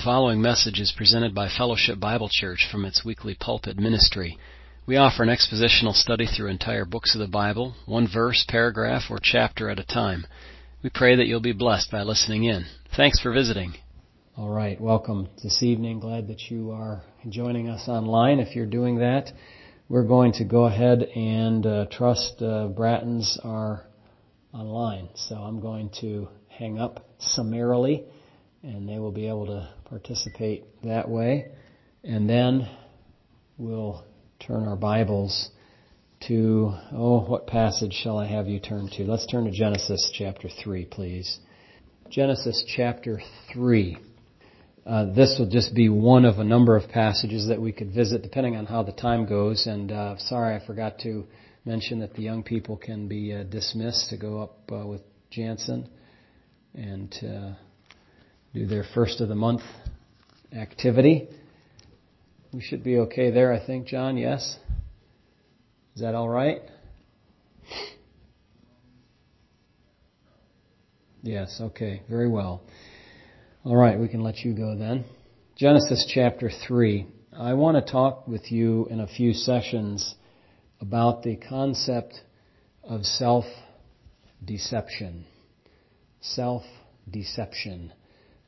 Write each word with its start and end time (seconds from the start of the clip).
The 0.00 0.04
following 0.04 0.40
message 0.40 0.80
is 0.80 0.94
presented 0.96 1.34
by 1.34 1.50
Fellowship 1.50 2.00
Bible 2.00 2.30
Church 2.30 2.66
from 2.72 2.86
its 2.86 3.04
weekly 3.04 3.34
pulpit 3.38 3.76
ministry. 3.76 4.38
We 4.86 4.96
offer 4.96 5.22
an 5.22 5.28
expositional 5.28 5.92
study 5.92 6.24
through 6.24 6.48
entire 6.48 6.86
books 6.86 7.14
of 7.14 7.18
the 7.20 7.28
Bible, 7.28 7.74
one 7.84 8.08
verse, 8.10 8.42
paragraph, 8.48 9.10
or 9.10 9.18
chapter 9.22 9.68
at 9.68 9.78
a 9.78 9.84
time. 9.84 10.26
We 10.82 10.88
pray 10.88 11.16
that 11.16 11.26
you'll 11.26 11.40
be 11.42 11.52
blessed 11.52 11.90
by 11.90 12.00
listening 12.00 12.44
in. 12.44 12.64
Thanks 12.96 13.20
for 13.20 13.30
visiting. 13.30 13.74
All 14.38 14.48
right, 14.48 14.80
welcome 14.80 15.28
this 15.42 15.62
evening. 15.62 16.00
Glad 16.00 16.28
that 16.28 16.50
you 16.50 16.70
are 16.70 17.02
joining 17.28 17.68
us 17.68 17.86
online. 17.86 18.40
If 18.40 18.56
you're 18.56 18.64
doing 18.64 19.00
that, 19.00 19.30
we're 19.90 20.06
going 20.06 20.32
to 20.32 20.44
go 20.44 20.64
ahead 20.64 21.02
and 21.14 21.66
uh, 21.66 21.86
trust 21.90 22.36
uh, 22.40 22.68
Brattons 22.68 23.38
are 23.44 23.84
online. 24.54 25.10
So 25.14 25.34
I'm 25.34 25.60
going 25.60 25.90
to 26.00 26.28
hang 26.48 26.78
up 26.78 27.04
summarily 27.18 28.06
and 28.62 28.88
they 28.88 28.98
will 28.98 29.12
be 29.12 29.28
able 29.28 29.46
to 29.46 29.68
participate 29.86 30.64
that 30.82 31.08
way. 31.08 31.46
And 32.04 32.28
then 32.28 32.68
we'll 33.58 34.04
turn 34.38 34.66
our 34.66 34.76
Bibles 34.76 35.50
to, 36.28 36.72
oh, 36.92 37.20
what 37.20 37.46
passage 37.46 37.92
shall 37.92 38.18
I 38.18 38.26
have 38.26 38.46
you 38.46 38.60
turn 38.60 38.88
to? 38.96 39.04
Let's 39.04 39.26
turn 39.26 39.44
to 39.44 39.50
Genesis 39.50 40.10
chapter 40.14 40.48
3, 40.62 40.84
please. 40.86 41.38
Genesis 42.10 42.64
chapter 42.76 43.20
3. 43.52 43.98
Uh, 44.84 45.12
this 45.14 45.36
will 45.38 45.48
just 45.48 45.74
be 45.74 45.88
one 45.88 46.24
of 46.24 46.38
a 46.38 46.44
number 46.44 46.76
of 46.76 46.88
passages 46.90 47.48
that 47.48 47.60
we 47.60 47.72
could 47.72 47.92
visit 47.92 48.22
depending 48.22 48.56
on 48.56 48.66
how 48.66 48.82
the 48.82 48.92
time 48.92 49.26
goes. 49.26 49.66
And 49.66 49.92
uh, 49.92 50.16
sorry, 50.18 50.56
I 50.56 50.66
forgot 50.66 50.98
to 51.00 51.26
mention 51.64 52.00
that 52.00 52.14
the 52.14 52.22
young 52.22 52.42
people 52.42 52.76
can 52.76 53.08
be 53.08 53.34
uh, 53.34 53.44
dismissed 53.44 54.10
to 54.10 54.16
go 54.16 54.42
up 54.42 54.58
uh, 54.72 54.86
with 54.86 55.02
Jansen 55.30 55.88
and 56.74 57.14
uh, 57.22 57.54
do 58.52 58.66
their 58.66 58.84
first 58.94 59.20
of 59.20 59.28
the 59.28 59.34
month 59.34 59.62
activity. 60.52 61.28
We 62.52 62.60
should 62.60 62.82
be 62.82 62.98
okay 62.98 63.30
there, 63.30 63.52
I 63.52 63.64
think, 63.64 63.86
John. 63.86 64.16
Yes? 64.16 64.58
Is 65.94 66.02
that 66.02 66.14
all 66.14 66.28
right? 66.28 66.60
Yes, 71.22 71.60
okay, 71.60 72.02
very 72.08 72.28
well. 72.28 72.62
All 73.64 73.76
right, 73.76 73.98
we 73.98 74.08
can 74.08 74.22
let 74.22 74.38
you 74.38 74.54
go 74.54 74.76
then. 74.76 75.04
Genesis 75.56 76.10
chapter 76.12 76.50
3. 76.66 77.06
I 77.38 77.52
want 77.52 77.76
to 77.84 77.92
talk 77.92 78.26
with 78.26 78.50
you 78.50 78.86
in 78.86 79.00
a 79.00 79.06
few 79.06 79.34
sessions 79.34 80.14
about 80.80 81.22
the 81.22 81.36
concept 81.36 82.14
of 82.82 83.04
self 83.04 83.44
deception. 84.44 85.26
Self 86.20 86.62
deception. 87.08 87.92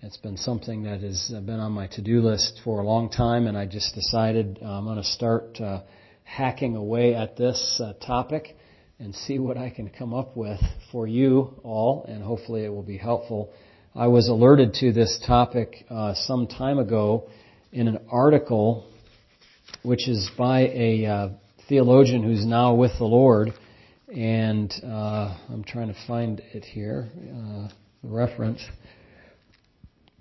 It's 0.04 0.16
been 0.16 0.36
something 0.36 0.82
that 0.82 1.00
has 1.02 1.28
been 1.28 1.60
on 1.60 1.70
my 1.70 1.86
to-do 1.86 2.22
list 2.22 2.60
for 2.64 2.80
a 2.80 2.84
long 2.84 3.08
time, 3.08 3.46
and 3.46 3.56
I 3.56 3.66
just 3.66 3.94
decided 3.94 4.58
uh, 4.60 4.66
I'm 4.66 4.84
going 4.84 4.96
to 4.96 5.04
start 5.04 5.60
uh, 5.60 5.82
hacking 6.24 6.74
away 6.74 7.14
at 7.14 7.36
this 7.36 7.80
uh, 7.80 7.92
topic 8.04 8.56
and 8.98 9.14
see 9.14 9.38
what 9.38 9.56
I 9.56 9.70
can 9.70 9.90
come 9.90 10.12
up 10.12 10.36
with 10.36 10.58
for 10.90 11.06
you 11.06 11.54
all, 11.62 12.04
and 12.08 12.20
hopefully 12.20 12.64
it 12.64 12.68
will 12.68 12.82
be 12.82 12.98
helpful. 12.98 13.52
I 13.94 14.08
was 14.08 14.26
alerted 14.26 14.74
to 14.80 14.92
this 14.92 15.22
topic 15.24 15.86
uh, 15.88 16.14
some 16.14 16.48
time 16.48 16.80
ago 16.80 17.30
in 17.70 17.86
an 17.86 18.00
article 18.10 18.90
which 19.84 20.08
is 20.08 20.28
by 20.36 20.62
a 20.62 21.06
uh, 21.06 21.28
theologian 21.68 22.24
who's 22.24 22.44
now 22.44 22.74
with 22.74 22.90
the 22.98 23.04
Lord, 23.04 23.52
and 24.12 24.74
uh, 24.84 25.38
I'm 25.48 25.62
trying 25.62 25.94
to 25.94 25.96
find 26.08 26.42
it 26.52 26.64
here, 26.64 27.08
the 27.14 27.70
reference. 28.02 28.62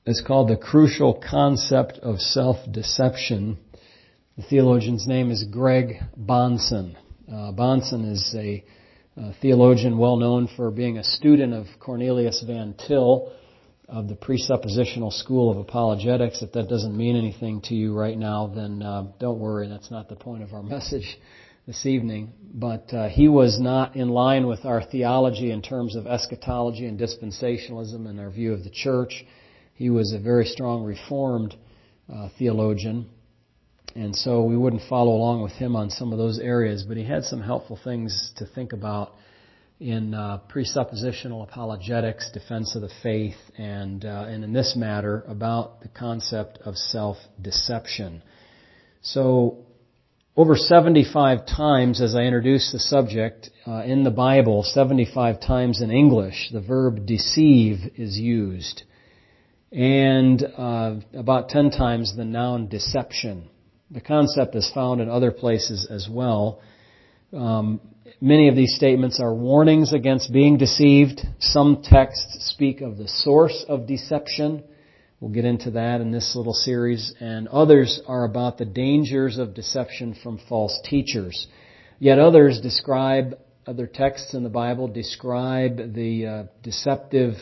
It's 0.03 0.23
called 0.25 0.49
The 0.49 0.57
Crucial 0.57 1.13
Concept 1.13 1.99
of 1.99 2.19
Self-Deception. 2.19 3.59
The 4.35 4.41
theologian's 4.41 5.05
name 5.05 5.29
is 5.29 5.43
Greg 5.43 5.97
Bahnsen. 6.19 6.95
Uh, 7.27 7.51
Bahnsen 7.51 8.11
is 8.11 8.33
a, 8.35 8.63
a, 9.15 9.33
theologian 9.43 9.99
well 9.99 10.17
known 10.17 10.49
for 10.55 10.71
being 10.71 10.97
a 10.97 11.03
student 11.03 11.53
of 11.53 11.67
Cornelius 11.79 12.43
Van 12.47 12.73
Til 12.87 13.31
of 13.87 14.07
the 14.07 14.15
presuppositional 14.15 15.13
school 15.13 15.51
of 15.51 15.57
apologetics. 15.57 16.41
If 16.41 16.51
that 16.53 16.67
doesn't 16.67 16.97
mean 16.97 17.15
anything 17.15 17.61
to 17.65 17.75
you 17.75 17.93
right 17.93 18.17
now, 18.17 18.47
then 18.47 18.81
uh, 18.81 19.03
don't 19.19 19.37
worry. 19.37 19.67
That's 19.67 19.91
not 19.91 20.09
the 20.09 20.15
point 20.15 20.41
of 20.41 20.51
our 20.51 20.63
message 20.77 21.19
this 21.67 21.85
evening. 21.85 22.33
But 22.55 22.91
uh, 22.91 23.07
he 23.09 23.27
was 23.27 23.59
not 23.59 23.95
in 23.95 24.09
line 24.09 24.47
with 24.47 24.65
our 24.65 24.81
theology 24.81 25.51
in 25.51 25.61
terms 25.61 25.95
of 25.95 26.07
eschatology 26.07 26.87
and 26.87 26.99
dispensationalism 26.99 28.09
and 28.09 28.19
our 28.19 28.31
view 28.31 28.53
of 28.53 28.63
the 28.63 28.71
church. 28.71 29.23
He 29.81 29.89
was 29.89 30.13
a 30.13 30.19
very 30.19 30.45
strong 30.45 30.83
Reformed 30.83 31.55
uh, 32.07 32.29
theologian, 32.37 33.09
and 33.95 34.15
so 34.15 34.43
we 34.43 34.55
wouldn't 34.55 34.83
follow 34.87 35.09
along 35.09 35.41
with 35.41 35.53
him 35.53 35.75
on 35.75 35.89
some 35.89 36.11
of 36.11 36.19
those 36.19 36.37
areas, 36.37 36.83
but 36.83 36.97
he 36.97 37.03
had 37.03 37.23
some 37.23 37.41
helpful 37.41 37.79
things 37.83 38.31
to 38.35 38.45
think 38.45 38.73
about 38.73 39.15
in 39.79 40.13
uh, 40.13 40.37
presuppositional 40.53 41.41
apologetics, 41.41 42.29
defense 42.31 42.75
of 42.75 42.83
the 42.83 42.91
faith, 43.01 43.37
and, 43.57 44.05
uh, 44.05 44.25
and 44.27 44.43
in 44.43 44.53
this 44.53 44.75
matter 44.75 45.23
about 45.27 45.81
the 45.81 45.87
concept 45.87 46.59
of 46.59 46.77
self-deception. 46.77 48.21
So, 49.01 49.65
over 50.37 50.55
75 50.55 51.47
times 51.47 52.01
as 52.01 52.13
I 52.13 52.21
introduce 52.21 52.71
the 52.71 52.77
subject 52.77 53.49
uh, 53.65 53.81
in 53.81 54.03
the 54.03 54.11
Bible, 54.11 54.61
75 54.61 55.41
times 55.41 55.81
in 55.81 55.89
English, 55.89 56.51
the 56.53 56.61
verb 56.61 57.07
deceive 57.07 57.93
is 57.97 58.15
used 58.15 58.83
and 59.71 60.43
uh, 60.57 60.95
about 61.13 61.49
10 61.49 61.71
times 61.71 62.15
the 62.15 62.25
noun 62.25 62.67
deception. 62.67 63.49
The 63.89 64.01
concept 64.01 64.55
is 64.55 64.69
found 64.73 65.01
in 65.01 65.09
other 65.09 65.31
places 65.31 65.87
as 65.89 66.07
well. 66.09 66.61
Um, 67.33 67.79
many 68.19 68.49
of 68.49 68.55
these 68.55 68.75
statements 68.75 69.19
are 69.21 69.33
warnings 69.33 69.93
against 69.93 70.33
being 70.33 70.57
deceived. 70.57 71.21
Some 71.39 71.81
texts 71.83 72.51
speak 72.53 72.81
of 72.81 72.97
the 72.97 73.07
source 73.07 73.65
of 73.67 73.87
deception. 73.87 74.63
We'll 75.21 75.31
get 75.31 75.45
into 75.45 75.71
that 75.71 76.01
in 76.01 76.11
this 76.11 76.35
little 76.35 76.53
series. 76.53 77.13
And 77.19 77.47
others 77.47 78.01
are 78.07 78.25
about 78.25 78.57
the 78.57 78.65
dangers 78.65 79.37
of 79.37 79.53
deception 79.53 80.15
from 80.21 80.39
false 80.49 80.77
teachers. 80.83 81.47
Yet 81.99 82.19
others 82.19 82.59
describe, 82.59 83.37
other 83.67 83.87
texts 83.87 84.33
in 84.33 84.43
the 84.43 84.49
Bible 84.49 84.87
describe 84.87 85.93
the 85.93 86.25
uh, 86.25 86.43
deceptive 86.63 87.35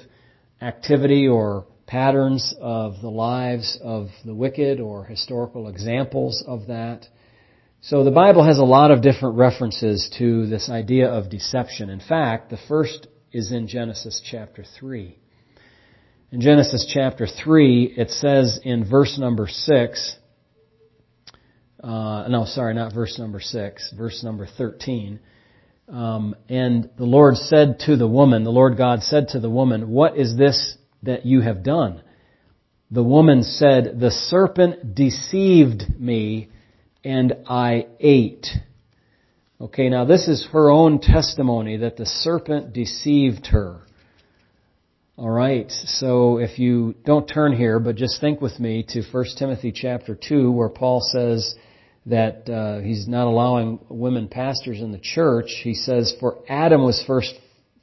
activity 0.62 1.28
or 1.28 1.66
patterns 1.89 2.53
of 2.61 3.01
the 3.01 3.09
lives 3.09 3.75
of 3.83 4.09
the 4.23 4.33
wicked 4.33 4.79
or 4.79 5.05
historical 5.05 5.67
examples 5.67 6.44
of 6.45 6.67
that. 6.67 7.07
So 7.81 8.03
the 8.03 8.11
Bible 8.11 8.44
has 8.44 8.59
a 8.59 8.63
lot 8.63 8.91
of 8.91 9.01
different 9.01 9.38
references 9.38 10.07
to 10.19 10.45
this 10.45 10.69
idea 10.69 11.09
of 11.09 11.31
deception. 11.31 11.89
In 11.89 12.00
fact, 12.00 12.51
the 12.51 12.59
first 12.67 13.07
is 13.31 13.51
in 13.51 13.67
Genesis 13.67 14.22
chapter 14.23 14.63
3. 14.79 15.17
In 16.31 16.41
Genesis 16.41 16.85
chapter 16.94 17.25
3, 17.25 17.95
it 17.97 18.11
says 18.11 18.59
in 18.63 18.88
verse 18.88 19.17
number 19.17 19.47
6, 19.47 20.16
uh, 21.83 22.27
no, 22.29 22.45
sorry, 22.45 22.75
not 22.75 22.94
verse 22.94 23.17
number 23.17 23.39
6, 23.39 23.94
verse 23.97 24.23
number 24.23 24.45
13. 24.45 25.19
Um, 25.91 26.35
and 26.50 26.91
the 27.00 27.06
Lord 27.06 27.35
said 27.35 27.79
to 27.88 27.95
the 27.95 28.07
woman, 28.07 28.44
the 28.44 28.51
Lord 28.51 28.77
God 28.77 29.01
said 29.01 29.29
to 29.29 29.39
the 29.39 29.50
woman, 29.50 29.89
What 29.89 30.17
is 30.17 30.38
this 30.38 30.77
that 31.04 31.26
you 31.26 31.42
have 31.42 31.64
done. 31.64 32.02
The 32.92 33.04
woman 33.04 33.44
said, 33.44 34.00
The 34.00 34.12
serpent 34.12 34.96
deceived 34.96 36.00
me 36.00 36.50
and 37.04 37.34
I 37.48 37.88
ate. 38.00 38.48
Okay, 39.62 39.90
now 39.90 40.06
this 40.06 40.28
is 40.28 40.48
her 40.52 40.70
own 40.70 41.00
testimony 41.00 41.78
that 41.78 41.98
the 41.98 42.06
serpent 42.06 42.74
deceived 42.74 43.48
her. 43.48 43.82
Alright, 45.18 45.70
so 45.70 46.38
if 46.38 46.60
you 46.60 46.96
don't 47.06 47.28
turn 47.28 47.54
here, 47.54 47.80
but 47.80 47.98
just 47.98 48.22
think 48.22 48.40
with 48.40 48.58
me 48.58 48.86
to 48.90 49.04
1 49.04 49.26
Timothy 49.38 49.74
chapter 49.74 50.16
2 50.16 50.50
where 50.50 50.69
Paul 50.69 51.02
says 51.02 51.56
that 52.06 52.50
uh, 52.50 52.80
he's 52.80 53.06
not 53.06 53.28
allowing 53.28 53.80
women 53.90 54.30
pastors 54.30 54.80
in 54.80 54.94
the 54.94 55.00
church. 55.00 55.60
He 55.62 55.74
says, 55.74 56.16
For 56.22 56.38
Adam 56.48 56.84
was 56.84 57.04
first 57.06 57.34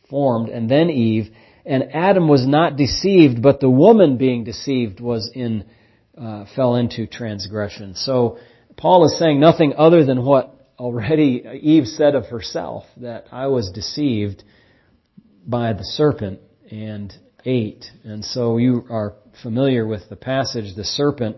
formed 0.08 0.48
and 0.48 0.70
then 0.70 0.88
Eve, 0.88 1.30
and 1.66 1.92
Adam 1.92 2.28
was 2.28 2.46
not 2.46 2.76
deceived, 2.76 3.42
but 3.42 3.60
the 3.60 3.70
woman 3.70 4.16
being 4.16 4.44
deceived 4.44 5.00
was 5.00 5.30
in, 5.34 5.64
uh, 6.16 6.44
fell 6.54 6.76
into 6.76 7.06
transgression. 7.06 7.94
So 7.96 8.38
Paul 8.76 9.04
is 9.06 9.18
saying 9.18 9.40
nothing 9.40 9.74
other 9.76 10.04
than 10.04 10.24
what 10.24 10.54
already 10.78 11.44
Eve 11.60 11.86
said 11.86 12.14
of 12.14 12.26
herself, 12.26 12.84
that 12.98 13.26
I 13.32 13.48
was 13.48 13.70
deceived 13.72 14.44
by 15.46 15.72
the 15.72 15.84
serpent 15.84 16.40
and 16.70 17.12
ate. 17.44 17.86
And 18.04 18.24
so 18.24 18.58
you 18.58 18.84
are 18.88 19.14
familiar 19.42 19.86
with 19.86 20.08
the 20.08 20.16
passage. 20.16 20.76
The 20.76 20.84
serpent 20.84 21.36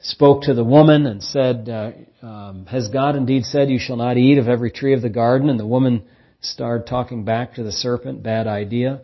spoke 0.00 0.42
to 0.42 0.54
the 0.54 0.64
woman 0.64 1.06
and 1.06 1.22
said, 1.22 1.68
uh, 1.68 2.26
um, 2.26 2.66
Has 2.66 2.88
God 2.88 3.16
indeed 3.16 3.44
said 3.44 3.68
you 3.68 3.78
shall 3.78 3.96
not 3.96 4.16
eat 4.16 4.38
of 4.38 4.48
every 4.48 4.70
tree 4.70 4.94
of 4.94 5.02
the 5.02 5.08
garden? 5.08 5.50
And 5.50 5.58
the 5.58 5.66
woman 5.66 6.04
started 6.40 6.86
talking 6.86 7.24
back 7.24 7.54
to 7.54 7.62
the 7.62 7.72
serpent, 7.72 8.22
bad 8.22 8.46
idea. 8.46 9.00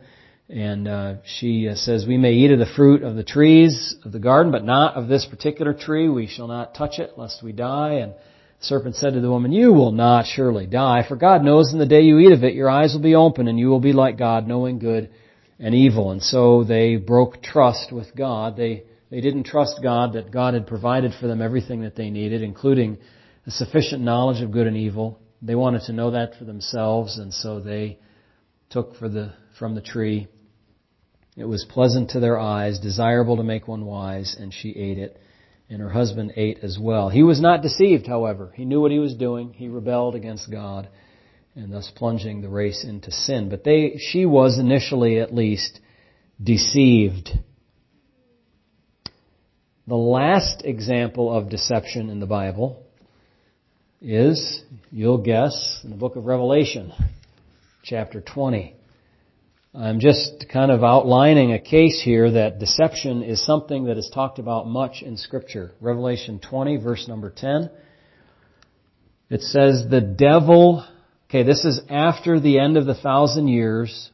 And 0.49 0.87
uh, 0.87 1.15
she 1.25 1.69
uh, 1.69 1.75
says, 1.75 2.05
We 2.07 2.19
may 2.19 2.33
eat 2.33 2.51
of 2.51 2.59
the 2.59 2.67
fruit 2.77 3.03
of 3.03 3.17
the 3.17 3.25
trees 3.25 3.97
of 4.05 4.13
the 4.13 4.19
garden, 4.19 4.53
but 4.53 4.65
not 4.65 4.95
of 4.95 5.09
this 5.09 5.27
particular 5.27 5.73
tree. 5.73 6.09
We 6.09 6.27
shall 6.27 6.49
not 6.49 6.75
touch 6.75 6.99
it, 6.99 7.13
lest 7.17 7.43
we 7.43 7.53
die. 7.53 7.95
And 7.95 8.13
the 8.13 8.65
serpent 8.67 8.97
said 8.97 9.15
to 9.15 9.21
the 9.21 9.31
woman, 9.31 9.53
You 9.53 9.73
will 9.73 9.93
not 9.93 10.27
surely 10.27 10.67
die, 10.67 11.05
for 11.09 11.17
God 11.17 11.43
knows 11.43 11.73
in 11.73 11.79
the 11.79 11.87
day 11.87 12.03
you 12.03 12.19
eat 12.19 12.33
of 12.33 12.45
it, 12.45 12.55
your 12.55 12.69
eyes 12.69 12.93
will 12.93 13.03
be 13.03 13.15
open, 13.15 13.49
and 13.49 13.59
you 13.59 13.69
will 13.69 13.81
be 13.81 13.95
like 13.95 14.19
God, 14.19 14.47
knowing 14.47 14.79
good 14.79 15.11
and 15.59 15.75
evil. 15.75 16.11
And 16.11 16.23
so 16.23 16.63
they 16.63 16.97
broke 16.97 17.43
trust 17.43 17.91
with 17.91 18.15
God. 18.15 18.57
They 18.57 18.85
they 19.15 19.21
didn't 19.21 19.45
trust 19.45 19.81
God 19.83 20.15
that 20.15 20.33
God 20.33 20.55
had 20.55 20.67
provided 20.67 21.13
for 21.15 21.29
them 21.29 21.41
everything 21.41 21.83
that 21.83 21.95
they 21.95 22.11
needed, 22.11 22.43
including 22.43 22.99
a 23.47 23.51
sufficient 23.51 24.03
knowledge 24.03 24.43
of 24.43 24.51
good 24.51 24.67
and 24.67 24.77
evil. 24.77 25.21
They 25.41 25.55
wanted 25.55 25.83
to 25.83 25.93
know 25.93 26.11
that 26.11 26.35
for 26.37 26.45
themselves, 26.45 27.19
and 27.19 27.33
so 27.33 27.61
they 27.61 27.99
took 28.71 28.97
for 28.97 29.09
the, 29.09 29.33
from 29.59 29.75
the 29.75 29.81
tree. 29.81 30.27
It 31.37 31.45
was 31.45 31.65
pleasant 31.65 32.11
to 32.11 32.21
their 32.21 32.39
eyes, 32.39 32.79
desirable 32.79 33.39
to 33.39 33.43
make 33.43 33.67
one 33.67 33.87
wise, 33.87 34.37
and 34.39 34.55
she 34.55 34.71
ate 34.71 34.99
it. 34.99 35.19
And 35.69 35.81
her 35.81 35.91
husband 35.91 36.35
ate 36.37 36.59
as 36.63 36.79
well. 36.79 37.09
He 37.09 37.23
was 37.23 37.41
not 37.41 37.63
deceived, 37.63 38.07
however. 38.07 38.53
He 38.55 38.65
knew 38.65 38.81
what 38.81 38.93
he 38.93 38.99
was 38.99 39.15
doing. 39.15 39.53
He 39.55 39.69
rebelled 39.69 40.15
against 40.15 40.51
God, 40.51 40.89
and 41.57 41.73
thus 41.73 41.91
plunging 41.97 42.43
the 42.43 42.49
race 42.49 42.85
into 42.85 43.11
sin. 43.11 43.49
But 43.49 43.65
they, 43.65 43.97
she 43.99 44.27
was 44.27 44.59
initially 44.59 45.19
at 45.19 45.35
least 45.35 45.81
deceived. 46.43 47.31
The 49.87 49.97
last 49.97 50.63
example 50.65 51.35
of 51.37 51.51
deception 51.51 52.11
in 52.11 52.21
the 52.21 52.27
Bible 52.27 52.83
is, 54.01 54.63
you'll 54.93 55.19
guess, 55.19 55.81
in 55.83 55.91
the 55.91 55.97
book 55.97 56.17
of 56.17 56.27
Revelation, 56.27 56.93
chapter 57.83 58.21
20. 58.21 58.74
I'm 59.77 59.99
just 59.99 60.47
kind 60.53 60.71
of 60.71 60.85
outlining 60.85 61.53
a 61.53 61.59
case 61.59 62.01
here 62.01 62.31
that 62.31 62.61
deception 62.61 63.25
is 63.25 63.45
something 63.45 63.87
that 63.87 63.99
is 63.99 64.09
talked 64.15 64.39
about 64.39 64.69
much 64.69 65.03
in 65.03 65.17
Scripture. 65.17 65.73
Revelation 65.81 66.39
20, 66.39 66.77
verse 66.77 67.09
number 67.09 67.29
10. 67.29 67.71
It 69.31 69.41
says, 69.43 69.85
The 69.91 70.01
devil, 70.01 70.87
okay, 71.29 71.43
this 71.43 71.65
is 71.65 71.81
after 71.91 72.39
the 72.39 72.61
end 72.61 72.77
of 72.77 72.87
the 72.87 72.95
thousand 72.95 73.49
years. 73.49 74.13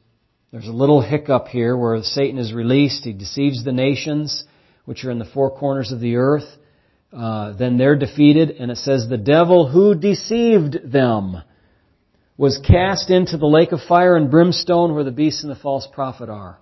There's 0.50 0.66
a 0.66 0.72
little 0.72 1.02
hiccup 1.02 1.48
here 1.48 1.76
where 1.76 2.02
Satan 2.04 2.38
is 2.38 2.54
released. 2.54 3.04
He 3.04 3.12
deceives 3.12 3.62
the 3.62 3.72
nations, 3.72 4.44
which 4.86 5.04
are 5.04 5.10
in 5.10 5.18
the 5.18 5.26
four 5.26 5.50
corners 5.58 5.92
of 5.92 6.00
the 6.00 6.16
earth. 6.16 6.48
Uh, 7.12 7.52
then 7.52 7.76
they're 7.76 7.98
defeated, 7.98 8.48
and 8.48 8.70
it 8.70 8.78
says, 8.78 9.08
The 9.10 9.18
devil 9.18 9.68
who 9.68 9.94
deceived 9.94 10.90
them 10.90 11.42
was 12.40 12.58
cast 12.66 13.10
into 13.10 13.36
the 13.36 13.44
lake 13.44 13.70
of 13.70 13.82
fire 13.82 14.16
and 14.16 14.30
brimstone 14.30 14.94
where 14.94 15.04
the 15.04 15.10
beast 15.10 15.44
and 15.44 15.54
the 15.54 15.60
false 15.60 15.86
prophet 15.92 16.30
are. 16.30 16.58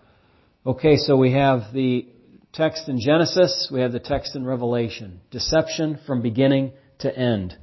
Okay, 0.66 0.96
so 0.96 1.16
we 1.16 1.30
have 1.34 1.72
the 1.72 2.04
text 2.52 2.88
in 2.88 2.98
Genesis, 2.98 3.70
we 3.72 3.80
have 3.80 3.92
the 3.92 4.00
text 4.00 4.34
in 4.34 4.44
Revelation. 4.44 5.20
Deception 5.30 5.96
from 6.04 6.20
beginning 6.20 6.72
to 6.98 7.16
end. 7.16 7.56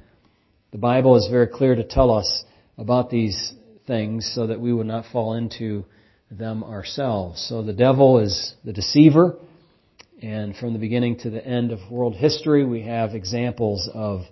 The 0.72 0.78
Bible 0.78 1.16
is 1.16 1.28
very 1.30 1.46
clear 1.46 1.74
to 1.74 1.84
tell 1.84 2.10
us 2.10 2.42
about 2.78 3.10
these 3.10 3.52
things 3.86 4.32
so 4.34 4.46
that 4.46 4.62
we 4.62 4.72
would 4.72 4.86
not 4.86 5.04
fall 5.12 5.34
into 5.34 5.84
them 6.30 6.64
ourselves. 6.64 7.46
So 7.46 7.62
the 7.62 7.74
devil 7.74 8.20
is 8.20 8.54
the 8.64 8.72
deceiver. 8.72 9.36
And 10.22 10.56
from 10.56 10.72
the 10.72 10.78
beginning 10.78 11.18
to 11.18 11.28
the 11.28 11.46
end 11.46 11.70
of 11.70 11.80
world 11.90 12.14
history, 12.14 12.64
we 12.64 12.80
have 12.84 13.14
examples 13.14 13.90
of 13.92 14.22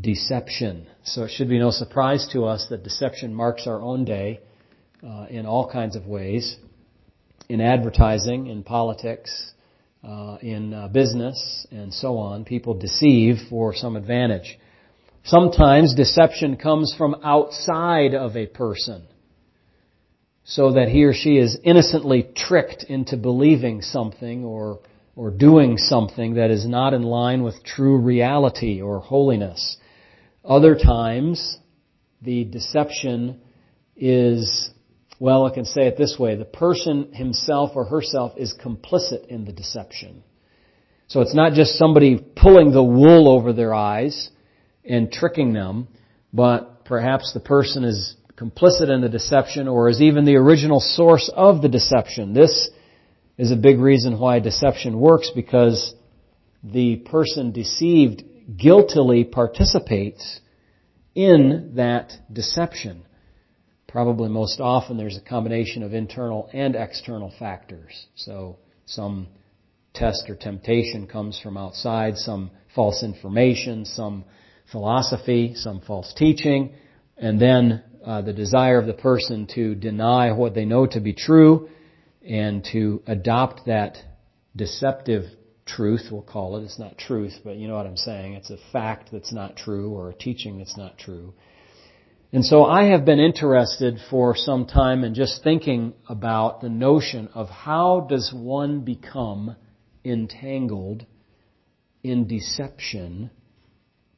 deception. 0.00 0.86
So 1.04 1.24
it 1.24 1.30
should 1.30 1.48
be 1.48 1.58
no 1.58 1.70
surprise 1.70 2.28
to 2.32 2.44
us 2.44 2.66
that 2.70 2.82
deception 2.82 3.34
marks 3.34 3.66
our 3.66 3.80
own 3.80 4.04
day 4.04 4.40
uh, 5.02 5.26
in 5.30 5.46
all 5.46 5.70
kinds 5.70 5.96
of 5.96 6.06
ways 6.06 6.56
in 7.48 7.60
advertising, 7.60 8.46
in 8.46 8.62
politics, 8.62 9.52
uh, 10.02 10.38
in 10.40 10.72
uh, 10.72 10.88
business, 10.88 11.66
and 11.70 11.92
so 11.92 12.16
on. 12.16 12.44
People 12.44 12.74
deceive 12.74 13.36
for 13.50 13.74
some 13.74 13.96
advantage. 13.96 14.58
Sometimes 15.24 15.94
deception 15.94 16.56
comes 16.56 16.94
from 16.96 17.16
outside 17.22 18.14
of 18.14 18.36
a 18.36 18.46
person 18.46 19.04
so 20.44 20.72
that 20.72 20.88
he 20.88 21.04
or 21.04 21.12
she 21.12 21.36
is 21.36 21.58
innocently 21.62 22.28
tricked 22.34 22.84
into 22.84 23.16
believing 23.16 23.82
something 23.82 24.44
or 24.44 24.80
or 25.14 25.30
doing 25.30 25.76
something 25.76 26.34
that 26.34 26.50
is 26.50 26.66
not 26.66 26.94
in 26.94 27.02
line 27.02 27.42
with 27.42 27.62
true 27.62 27.98
reality 27.98 28.80
or 28.80 28.98
holiness. 28.98 29.76
Other 30.44 30.74
times, 30.74 31.58
the 32.20 32.44
deception 32.44 33.40
is, 33.96 34.70
well, 35.20 35.46
I 35.46 35.54
can 35.54 35.64
say 35.64 35.86
it 35.86 35.96
this 35.96 36.16
way, 36.18 36.34
the 36.34 36.44
person 36.44 37.12
himself 37.12 37.72
or 37.74 37.84
herself 37.84 38.32
is 38.36 38.54
complicit 38.54 39.26
in 39.28 39.44
the 39.44 39.52
deception. 39.52 40.24
So 41.06 41.20
it's 41.20 41.34
not 41.34 41.52
just 41.52 41.78
somebody 41.78 42.18
pulling 42.36 42.72
the 42.72 42.82
wool 42.82 43.28
over 43.28 43.52
their 43.52 43.74
eyes 43.74 44.30
and 44.84 45.12
tricking 45.12 45.52
them, 45.52 45.88
but 46.32 46.84
perhaps 46.84 47.32
the 47.32 47.40
person 47.40 47.84
is 47.84 48.16
complicit 48.36 48.88
in 48.88 49.00
the 49.00 49.08
deception 49.08 49.68
or 49.68 49.88
is 49.88 50.00
even 50.00 50.24
the 50.24 50.36
original 50.36 50.80
source 50.80 51.30
of 51.34 51.62
the 51.62 51.68
deception. 51.68 52.32
This 52.32 52.70
is 53.38 53.52
a 53.52 53.56
big 53.56 53.78
reason 53.78 54.18
why 54.18 54.40
deception 54.40 54.98
works 54.98 55.30
because 55.34 55.94
the 56.64 56.96
person 56.96 57.52
deceived 57.52 58.24
guiltily 58.56 59.24
participates 59.24 60.40
in 61.14 61.72
that 61.76 62.12
deception. 62.32 63.04
Probably 63.86 64.28
most 64.28 64.60
often 64.60 64.96
there's 64.96 65.18
a 65.18 65.20
combination 65.20 65.82
of 65.82 65.92
internal 65.92 66.48
and 66.52 66.74
external 66.74 67.32
factors. 67.38 68.06
So 68.14 68.56
some 68.86 69.28
test 69.92 70.30
or 70.30 70.36
temptation 70.36 71.06
comes 71.06 71.38
from 71.38 71.56
outside, 71.56 72.16
some 72.16 72.50
false 72.74 73.02
information, 73.02 73.84
some 73.84 74.24
philosophy, 74.70 75.54
some 75.54 75.80
false 75.80 76.14
teaching, 76.16 76.72
and 77.18 77.38
then 77.38 77.82
uh, 78.04 78.22
the 78.22 78.32
desire 78.32 78.78
of 78.78 78.86
the 78.86 78.94
person 78.94 79.46
to 79.54 79.74
deny 79.74 80.32
what 80.32 80.54
they 80.54 80.64
know 80.64 80.86
to 80.86 81.00
be 81.00 81.12
true 81.12 81.68
and 82.26 82.64
to 82.72 83.02
adopt 83.06 83.66
that 83.66 83.98
deceptive 84.56 85.24
truth, 85.66 86.08
we'll 86.10 86.22
call 86.22 86.56
it. 86.56 86.64
It's 86.64 86.78
not 86.78 86.98
truth, 86.98 87.40
but 87.44 87.56
you 87.56 87.68
know 87.68 87.76
what 87.76 87.86
I'm 87.86 87.96
saying. 87.96 88.34
It's 88.34 88.50
a 88.50 88.58
fact 88.72 89.10
that's 89.12 89.32
not 89.32 89.56
true 89.56 89.90
or 89.92 90.10
a 90.10 90.14
teaching 90.14 90.58
that's 90.58 90.76
not 90.76 90.98
true. 90.98 91.34
And 92.32 92.44
so 92.44 92.64
I 92.64 92.84
have 92.84 93.04
been 93.04 93.18
interested 93.18 93.98
for 94.08 94.34
some 94.34 94.66
time 94.66 95.04
in 95.04 95.14
just 95.14 95.42
thinking 95.44 95.92
about 96.08 96.62
the 96.62 96.70
notion 96.70 97.28
of 97.34 97.48
how 97.50 98.06
does 98.08 98.32
one 98.34 98.80
become 98.80 99.56
entangled 100.04 101.04
in 102.02 102.26
deception 102.26 103.30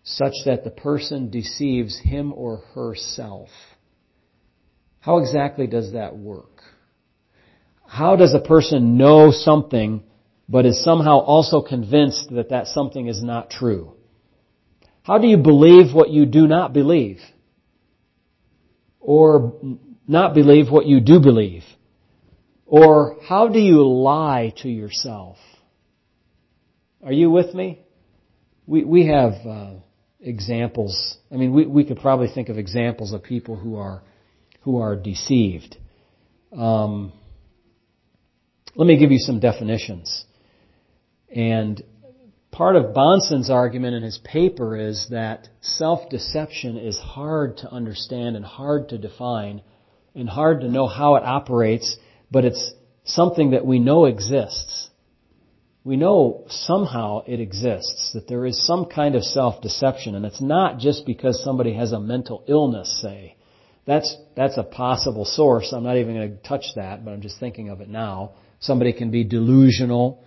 such 0.04 0.34
that 0.44 0.64
the 0.64 0.70
person 0.70 1.30
deceives 1.30 1.98
him 1.98 2.32
or 2.32 2.58
herself. 2.74 3.48
How 5.00 5.18
exactly 5.18 5.66
does 5.66 5.92
that 5.92 6.16
work? 6.16 6.62
How 7.86 8.16
does 8.16 8.32
a 8.32 8.40
person 8.40 8.96
know 8.96 9.30
something 9.32 10.02
but 10.48 10.66
is 10.66 10.82
somehow 10.82 11.18
also 11.20 11.62
convinced 11.62 12.28
that 12.30 12.50
that 12.50 12.66
something 12.66 13.06
is 13.06 13.22
not 13.22 13.50
true? 13.50 13.94
How 15.02 15.18
do 15.18 15.26
you 15.26 15.36
believe 15.36 15.94
what 15.94 16.10
you 16.10 16.26
do 16.26 16.46
not 16.46 16.72
believe? 16.72 17.20
Or 19.00 19.58
not 20.08 20.34
believe 20.34 20.70
what 20.70 20.86
you 20.86 21.00
do 21.00 21.20
believe? 21.20 21.62
Or 22.66 23.18
how 23.22 23.48
do 23.48 23.58
you 23.58 23.86
lie 23.86 24.54
to 24.58 24.68
yourself? 24.68 25.36
Are 27.04 27.12
you 27.12 27.30
with 27.30 27.54
me? 27.54 27.80
We, 28.66 28.84
we 28.84 29.06
have 29.08 29.34
uh, 29.46 29.74
examples. 30.20 31.18
I 31.30 31.36
mean, 31.36 31.52
we, 31.52 31.66
we 31.66 31.84
could 31.84 31.98
probably 31.98 32.28
think 32.28 32.48
of 32.48 32.56
examples 32.56 33.12
of 33.12 33.22
people 33.22 33.56
who 33.56 33.76
are, 33.76 34.02
who 34.62 34.78
are 34.78 34.96
deceived. 34.96 35.76
Um, 36.56 37.12
let 38.74 38.86
me 38.86 38.98
give 38.98 39.12
you 39.12 39.18
some 39.18 39.38
definitions. 39.38 40.24
And 41.34 41.82
part 42.52 42.76
of 42.76 42.94
Bahnsen's 42.94 43.50
argument 43.50 43.96
in 43.96 44.02
his 44.04 44.18
paper 44.18 44.76
is 44.76 45.08
that 45.10 45.48
self-deception 45.60 46.78
is 46.78 46.96
hard 46.98 47.56
to 47.58 47.70
understand 47.70 48.36
and 48.36 48.44
hard 48.44 48.90
to 48.90 48.98
define 48.98 49.60
and 50.14 50.28
hard 50.28 50.60
to 50.60 50.68
know 50.68 50.86
how 50.86 51.16
it 51.16 51.24
operates, 51.24 51.96
but 52.30 52.44
it's 52.44 52.72
something 53.02 53.50
that 53.50 53.66
we 53.66 53.80
know 53.80 54.04
exists. 54.04 54.88
We 55.82 55.96
know 55.96 56.44
somehow 56.48 57.24
it 57.26 57.40
exists, 57.40 58.12
that 58.14 58.28
there 58.28 58.46
is 58.46 58.64
some 58.64 58.86
kind 58.86 59.16
of 59.16 59.24
self-deception, 59.24 60.14
and 60.14 60.24
it's 60.24 60.40
not 60.40 60.78
just 60.78 61.04
because 61.04 61.42
somebody 61.42 61.74
has 61.74 61.92
a 61.92 62.00
mental 62.00 62.44
illness, 62.46 63.00
say. 63.02 63.36
That's, 63.86 64.16
that's 64.36 64.56
a 64.56 64.62
possible 64.62 65.26
source. 65.26 65.72
I'm 65.72 65.82
not 65.82 65.98
even 65.98 66.14
going 66.14 66.30
to 66.30 66.48
touch 66.48 66.64
that, 66.76 67.04
but 67.04 67.10
I'm 67.10 67.20
just 67.20 67.38
thinking 67.38 67.68
of 67.68 67.80
it 67.80 67.88
now. 67.88 68.32
Somebody 68.60 68.94
can 68.94 69.10
be 69.10 69.24
delusional, 69.24 70.24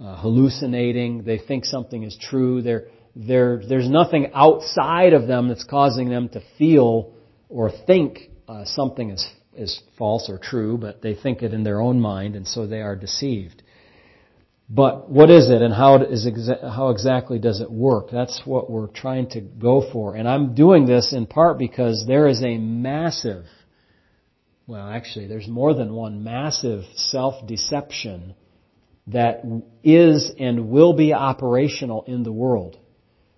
uh, 0.00 0.16
hallucinating. 0.16 1.24
They 1.24 1.38
think 1.38 1.64
something 1.64 2.02
is 2.02 2.16
true. 2.20 2.62
They're, 2.62 2.88
they're, 3.14 3.62
there's 3.68 3.88
nothing 3.88 4.30
outside 4.34 5.12
of 5.12 5.26
them 5.26 5.48
that's 5.48 5.64
causing 5.64 6.08
them 6.08 6.28
to 6.30 6.42
feel 6.58 7.14
or 7.48 7.70
think 7.86 8.30
uh, 8.48 8.64
something 8.64 9.10
is 9.10 9.28
is 9.52 9.82
false 9.98 10.30
or 10.30 10.38
true, 10.38 10.78
but 10.78 11.02
they 11.02 11.14
think 11.14 11.42
it 11.42 11.52
in 11.52 11.64
their 11.64 11.80
own 11.80 12.00
mind, 12.00 12.36
and 12.36 12.46
so 12.46 12.66
they 12.66 12.80
are 12.80 12.96
deceived. 12.96 13.62
But 14.68 15.10
what 15.10 15.30
is 15.30 15.50
it 15.50 15.62
and 15.62 15.74
how, 15.74 15.96
is 15.96 16.26
exa- 16.26 16.62
how 16.62 16.90
exactly 16.90 17.40
does 17.40 17.60
it 17.60 17.70
work? 17.70 18.08
That's 18.12 18.40
what 18.44 18.70
we're 18.70 18.86
trying 18.86 19.28
to 19.30 19.40
go 19.40 19.90
for. 19.92 20.14
And 20.14 20.28
I'm 20.28 20.54
doing 20.54 20.86
this 20.86 21.12
in 21.12 21.26
part 21.26 21.58
because 21.58 22.04
there 22.06 22.28
is 22.28 22.40
a 22.42 22.56
massive, 22.56 23.44
well 24.68 24.88
actually 24.88 25.26
there's 25.26 25.48
more 25.48 25.74
than 25.74 25.92
one 25.92 26.22
massive 26.22 26.84
self-deception 26.94 28.34
that 29.12 29.42
is 29.82 30.32
and 30.38 30.68
will 30.70 30.92
be 30.92 31.12
operational 31.12 32.04
in 32.06 32.22
the 32.22 32.32
world. 32.32 32.78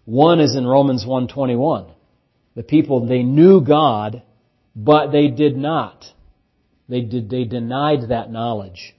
One 0.04 0.40
is 0.40 0.56
in 0.56 0.66
Romans 0.66 1.06
121. 1.06 1.86
The 2.54 2.62
people, 2.62 3.06
they 3.06 3.22
knew 3.22 3.60
God, 3.60 4.22
but 4.74 5.10
they 5.10 5.28
did 5.28 5.56
not. 5.56 6.04
They 6.88 7.02
did, 7.02 7.30
they 7.30 7.44
denied 7.44 8.08
that 8.08 8.30
knowledge. 8.30 8.94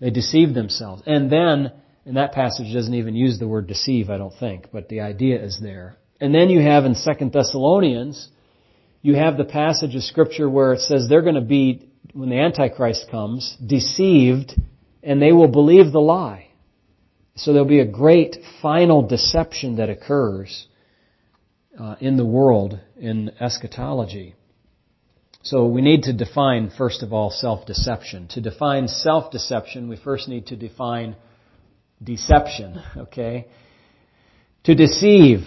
They 0.00 0.10
deceived 0.10 0.54
themselves. 0.54 1.02
And 1.06 1.30
then, 1.30 1.72
and 2.04 2.16
that 2.16 2.32
passage 2.32 2.72
doesn't 2.72 2.94
even 2.94 3.14
use 3.14 3.38
the 3.38 3.48
word 3.48 3.66
deceive, 3.66 4.10
I 4.10 4.18
don't 4.18 4.34
think, 4.38 4.68
but 4.72 4.88
the 4.88 5.00
idea 5.00 5.42
is 5.42 5.58
there. 5.60 5.96
And 6.20 6.34
then 6.34 6.48
you 6.48 6.60
have 6.60 6.84
in 6.84 6.94
Second 6.94 7.32
Thessalonians, 7.32 8.28
you 9.02 9.14
have 9.14 9.36
the 9.36 9.44
passage 9.44 9.94
of 9.94 10.02
scripture 10.02 10.48
where 10.48 10.72
it 10.72 10.80
says 10.80 11.06
they're 11.08 11.22
going 11.22 11.34
to 11.34 11.40
be, 11.40 11.88
when 12.12 12.30
the 12.30 12.40
Antichrist 12.40 13.06
comes, 13.10 13.56
deceived 13.64 14.54
and 15.02 15.20
they 15.20 15.32
will 15.32 15.48
believe 15.48 15.92
the 15.92 16.00
lie. 16.00 16.48
So 17.36 17.52
there'll 17.52 17.68
be 17.68 17.80
a 17.80 17.86
great 17.86 18.36
final 18.62 19.02
deception 19.06 19.76
that 19.76 19.90
occurs 19.90 20.66
uh, 21.78 21.96
in 22.00 22.16
the 22.16 22.24
world 22.24 22.80
in 22.96 23.30
eschatology. 23.40 24.34
So 25.42 25.66
we 25.66 25.82
need 25.82 26.04
to 26.04 26.12
define, 26.12 26.70
first 26.76 27.02
of 27.02 27.12
all, 27.12 27.30
self-deception. 27.30 28.28
To 28.28 28.40
define 28.40 28.88
self-deception, 28.88 29.88
we 29.88 29.96
first 29.96 30.28
need 30.28 30.46
to 30.46 30.56
define 30.56 31.14
deception, 32.02 32.82
okay? 32.96 33.46
To 34.64 34.74
deceive 34.74 35.46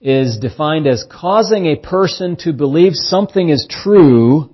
is 0.00 0.38
defined 0.38 0.86
as 0.86 1.04
causing 1.10 1.66
a 1.66 1.76
person 1.76 2.36
to 2.36 2.52
believe 2.52 2.92
something 2.94 3.50
is 3.50 3.66
true, 3.68 4.48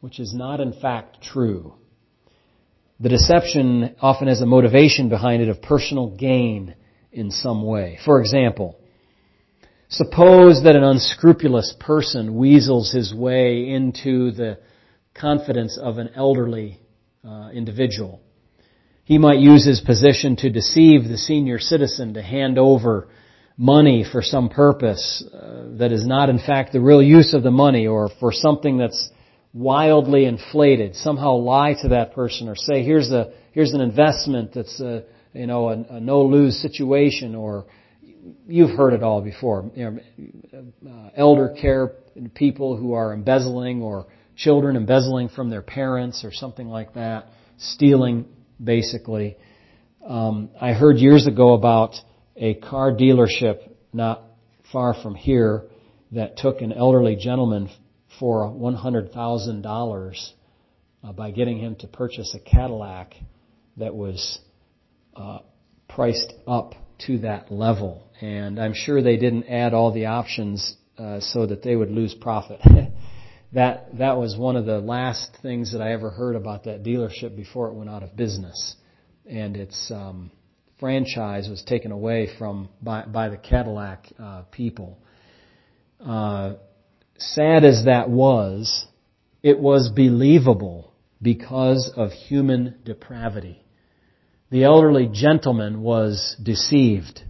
which 0.00 0.18
is 0.18 0.32
not 0.34 0.60
in 0.60 0.72
fact 0.72 1.22
true. 1.22 1.74
The 3.00 3.08
deception 3.08 3.96
often 4.00 4.28
has 4.28 4.40
a 4.40 4.46
motivation 4.46 5.08
behind 5.08 5.42
it 5.42 5.48
of 5.48 5.60
personal 5.62 6.16
gain 6.16 6.74
in 7.12 7.30
some 7.30 7.64
way. 7.64 7.98
For 8.04 8.20
example, 8.20 8.76
Suppose 9.94 10.64
that 10.64 10.74
an 10.74 10.82
unscrupulous 10.82 11.72
person 11.78 12.34
weasels 12.34 12.90
his 12.90 13.14
way 13.14 13.68
into 13.70 14.32
the 14.32 14.58
confidence 15.14 15.78
of 15.80 15.98
an 15.98 16.10
elderly 16.16 16.80
uh, 17.24 17.50
individual. 17.54 18.20
He 19.04 19.18
might 19.18 19.38
use 19.38 19.64
his 19.64 19.80
position 19.80 20.34
to 20.36 20.50
deceive 20.50 21.06
the 21.06 21.16
senior 21.16 21.60
citizen 21.60 22.14
to 22.14 22.22
hand 22.22 22.58
over 22.58 23.06
money 23.56 24.04
for 24.10 24.20
some 24.20 24.48
purpose 24.48 25.22
uh, 25.32 25.76
that 25.78 25.92
is 25.92 26.04
not 26.04 26.28
in 26.28 26.40
fact 26.40 26.72
the 26.72 26.80
real 26.80 27.00
use 27.02 27.32
of 27.32 27.44
the 27.44 27.52
money 27.52 27.86
or 27.86 28.08
for 28.18 28.32
something 28.32 28.78
that's 28.78 29.10
wildly 29.54 30.24
inflated. 30.26 30.96
Somehow 30.96 31.36
lie 31.36 31.74
to 31.80 31.88
that 31.88 32.12
person 32.12 32.48
or 32.48 32.56
say, 32.56 32.82
here's 32.82 33.10
a, 33.10 33.32
here's 33.52 33.72
an 33.72 33.80
investment 33.80 34.52
that's 34.52 34.80
a, 34.80 35.04
you 35.32 35.46
know, 35.46 35.68
a, 35.68 35.96
a 35.96 36.00
no-lose 36.00 36.60
situation 36.60 37.34
or 37.34 37.66
you've 38.46 38.76
heard 38.76 38.92
it 38.92 39.02
all 39.02 39.22
before. 39.22 39.70
You 39.74 40.02
know, 40.52 40.64
uh, 40.90 41.10
elder 41.16 41.54
care 41.60 41.92
people 42.34 42.76
who 42.76 42.94
are 42.94 43.14
embezzling 43.14 43.80
or 43.80 44.06
children 44.36 44.76
embezzling 44.76 45.28
from 45.28 45.50
their 45.50 45.62
parents 45.62 46.24
or 46.24 46.32
something 46.32 46.68
like 46.68 46.94
that, 46.94 47.28
stealing 47.58 48.26
basically. 48.62 49.36
Um, 50.06 50.50
I 50.60 50.72
heard 50.72 50.98
years 50.98 51.26
ago 51.26 51.54
about 51.54 51.94
a 52.36 52.54
car 52.54 52.92
dealership 52.92 53.70
not 53.92 54.22
far 54.72 54.94
from 55.00 55.14
here 55.14 55.64
that 56.12 56.36
took 56.36 56.60
an 56.60 56.72
elderly 56.72 57.16
gentleman 57.16 57.70
for 58.24 58.50
$100,000 58.50 60.30
uh, 61.02 61.12
by 61.12 61.30
getting 61.30 61.58
him 61.58 61.76
to 61.76 61.86
purchase 61.86 62.34
a 62.34 62.38
Cadillac 62.38 63.12
that 63.76 63.94
was 63.94 64.38
uh, 65.14 65.40
priced 65.90 66.32
up 66.46 66.72
to 67.06 67.18
that 67.18 67.52
level. 67.52 68.08
And 68.22 68.58
I'm 68.58 68.72
sure 68.72 69.02
they 69.02 69.18
didn't 69.18 69.44
add 69.44 69.74
all 69.74 69.92
the 69.92 70.06
options 70.06 70.74
uh, 70.96 71.20
so 71.20 71.44
that 71.44 71.62
they 71.62 71.76
would 71.76 71.90
lose 71.90 72.14
profit. 72.14 72.60
that 73.52 73.98
that 73.98 74.16
was 74.16 74.38
one 74.38 74.56
of 74.56 74.64
the 74.64 74.78
last 74.78 75.36
things 75.42 75.72
that 75.72 75.82
I 75.82 75.92
ever 75.92 76.08
heard 76.08 76.34
about 76.34 76.64
that 76.64 76.82
dealership 76.82 77.36
before 77.36 77.68
it 77.68 77.74
went 77.74 77.90
out 77.90 78.02
of 78.02 78.16
business, 78.16 78.74
and 79.28 79.54
its 79.54 79.90
um, 79.90 80.30
franchise 80.80 81.50
was 81.50 81.62
taken 81.64 81.92
away 81.92 82.30
from 82.38 82.70
by 82.80 83.04
by 83.04 83.28
the 83.28 83.36
Cadillac 83.36 84.06
uh, 84.18 84.44
people. 84.50 84.98
Uh, 86.00 86.54
sad 87.18 87.64
as 87.64 87.84
that 87.84 88.10
was, 88.10 88.86
it 89.42 89.58
was 89.58 89.90
believable 89.90 90.92
because 91.20 91.92
of 91.96 92.12
human 92.12 92.76
depravity. 92.84 93.64
The 94.50 94.64
elderly 94.64 95.08
gentleman 95.12 95.82
was 95.82 96.36
deceived. 96.42 97.22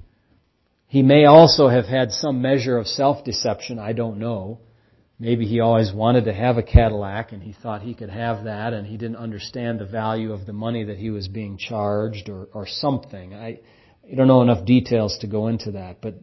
He 0.87 1.03
may 1.03 1.25
also 1.25 1.69
have 1.69 1.87
had 1.87 2.13
some 2.13 2.43
measure 2.43 2.77
of 2.77 2.87
self-deception, 2.87 3.79
I 3.79 3.93
don't 3.93 4.19
know. 4.19 4.61
Maybe 5.19 5.47
he 5.47 5.61
always 5.61 5.93
wanted 5.93 6.25
to 6.25 6.35
have 6.35 6.59
a 6.59 6.63
Cadillac 6.63 7.33
and 7.33 7.43
he 7.43 7.53
thought 7.53 7.83
he 7.83 7.95
could 7.95 8.11
have 8.11 8.45
that 8.45 8.73
and 8.73 8.87
he 8.87 8.97
didn't 8.97 9.17
understand 9.17 9.79
the 9.79 9.87
value 9.87 10.33
of 10.33 10.45
the 10.45 10.53
money 10.53 10.85
that 10.85 10.99
he 10.99 11.11
was 11.11 11.29
being 11.29 11.57
charged 11.57 12.29
or, 12.29 12.49
or 12.53 12.67
something. 12.67 13.33
I, 13.33 13.61
I 14.11 14.15
don't 14.17 14.27
know 14.27 14.43
enough 14.43 14.67
details 14.67 15.19
to 15.19 15.27
go 15.27 15.47
into 15.47 15.73
that, 15.73 16.03
but 16.03 16.15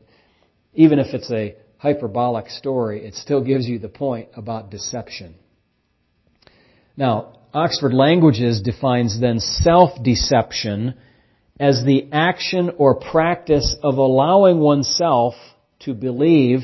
even 0.74 1.00
if 1.00 1.14
it's 1.14 1.32
a 1.32 1.56
hyperbolic 1.82 2.48
story, 2.48 3.04
it 3.04 3.16
still 3.16 3.44
gives 3.44 3.68
you 3.68 3.80
the 3.80 3.90
point 3.90 4.30
about 4.36 4.70
deception. 4.70 5.34
Now, 6.96 7.40
Oxford 7.56 7.92
Languages 7.92 8.62
defines 8.62 9.20
then 9.20 9.40
self-deception 9.40 10.94
as 11.60 11.84
the 11.84 12.08
action 12.12 12.70
or 12.78 13.00
practice 13.00 13.76
of 13.82 13.98
allowing 13.98 14.60
oneself 14.60 15.34
to 15.80 15.96
believe 15.96 16.60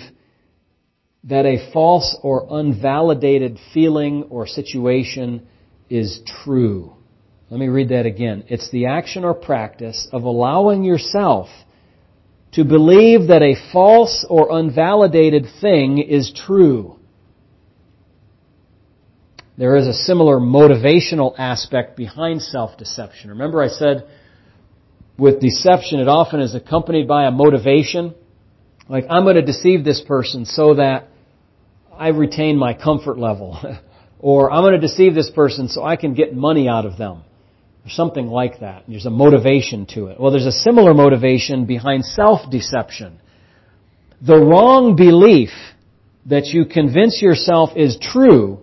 that 1.23 1.47
a 1.47 1.71
false 1.73 2.15
or 2.21 2.45
unvalidated 2.51 3.57
feeling 3.73 4.27
or 4.29 4.45
situation 4.45 5.47
is 5.89 6.21
true. 6.43 6.93
Let 7.49 7.59
me 7.59 7.69
read 7.69 7.89
that 7.89 8.05
again. 8.05 8.43
It's 8.49 8.69
the 8.69 8.85
action 8.85 9.25
or 9.25 9.33
practice 9.33 10.07
of 10.11 10.25
allowing 10.25 10.83
yourself 10.83 11.47
to 12.57 12.65
believe 12.65 13.27
that 13.27 13.43
a 13.43 13.53
false 13.71 14.25
or 14.27 14.49
unvalidated 14.49 15.45
thing 15.61 15.99
is 15.99 16.33
true. 16.35 16.97
There 19.59 19.75
is 19.75 19.85
a 19.85 19.93
similar 19.93 20.39
motivational 20.39 21.35
aspect 21.37 21.95
behind 21.95 22.41
self-deception. 22.41 23.29
Remember 23.29 23.61
I 23.61 23.67
said 23.67 24.09
with 25.19 25.39
deception 25.39 25.99
it 25.99 26.07
often 26.07 26.39
is 26.39 26.55
accompanied 26.55 27.07
by 27.07 27.27
a 27.27 27.31
motivation. 27.31 28.15
Like, 28.89 29.05
I'm 29.07 29.23
going 29.23 29.35
to 29.35 29.45
deceive 29.45 29.83
this 29.83 30.01
person 30.01 30.45
so 30.45 30.73
that 30.75 31.09
I 31.95 32.07
retain 32.07 32.57
my 32.57 32.73
comfort 32.73 33.19
level. 33.19 33.59
or 34.19 34.51
I'm 34.51 34.63
going 34.63 34.73
to 34.73 34.79
deceive 34.79 35.13
this 35.13 35.29
person 35.29 35.67
so 35.67 35.83
I 35.83 35.95
can 35.95 36.15
get 36.15 36.35
money 36.35 36.67
out 36.67 36.87
of 36.87 36.97
them. 36.97 37.21
Or 37.87 37.89
something 37.89 38.27
like 38.27 38.59
that. 38.59 38.83
There's 38.85 39.05
a 39.05 39.09
motivation 39.09 39.85
to 39.93 40.07
it. 40.07 40.19
Well, 40.19 40.29
there's 40.29 40.45
a 40.45 40.51
similar 40.51 40.93
motivation 40.93 41.65
behind 41.65 42.03
self-deception. 42.03 43.17
The 44.21 44.35
wrong 44.35 44.97
belief 44.97 45.51
that 46.25 46.47
you 46.47 46.65
convince 46.65 47.21
yourself 47.21 47.69
is 47.77 47.97
true 48.01 48.59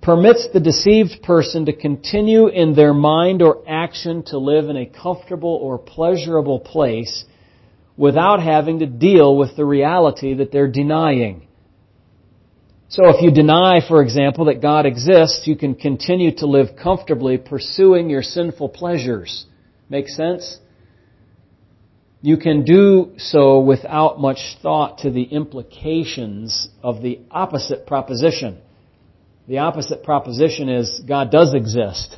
permits 0.00 0.48
the 0.54 0.60
deceived 0.60 1.22
person 1.22 1.66
to 1.66 1.76
continue 1.76 2.48
in 2.48 2.74
their 2.74 2.94
mind 2.94 3.42
or 3.42 3.62
action 3.68 4.22
to 4.28 4.38
live 4.38 4.70
in 4.70 4.78
a 4.78 4.86
comfortable 4.86 5.58
or 5.60 5.76
pleasurable 5.76 6.60
place 6.60 7.26
without 7.98 8.42
having 8.42 8.78
to 8.78 8.86
deal 8.86 9.36
with 9.36 9.54
the 9.56 9.64
reality 9.66 10.32
that 10.32 10.50
they're 10.50 10.72
denying. 10.72 11.43
So 12.94 13.08
if 13.08 13.20
you 13.20 13.32
deny, 13.32 13.80
for 13.88 14.02
example, 14.02 14.44
that 14.44 14.62
God 14.62 14.86
exists, 14.86 15.48
you 15.48 15.56
can 15.56 15.74
continue 15.74 16.32
to 16.36 16.46
live 16.46 16.76
comfortably 16.80 17.38
pursuing 17.38 18.08
your 18.08 18.22
sinful 18.22 18.68
pleasures. 18.68 19.46
Make 19.88 20.08
sense? 20.08 20.60
You 22.22 22.36
can 22.36 22.64
do 22.64 23.14
so 23.16 23.58
without 23.58 24.20
much 24.20 24.58
thought 24.62 24.98
to 24.98 25.10
the 25.10 25.24
implications 25.24 26.68
of 26.84 27.02
the 27.02 27.18
opposite 27.32 27.84
proposition. 27.84 28.58
The 29.48 29.58
opposite 29.58 30.04
proposition 30.04 30.68
is 30.68 31.00
God 31.04 31.32
does 31.32 31.52
exist. 31.52 32.16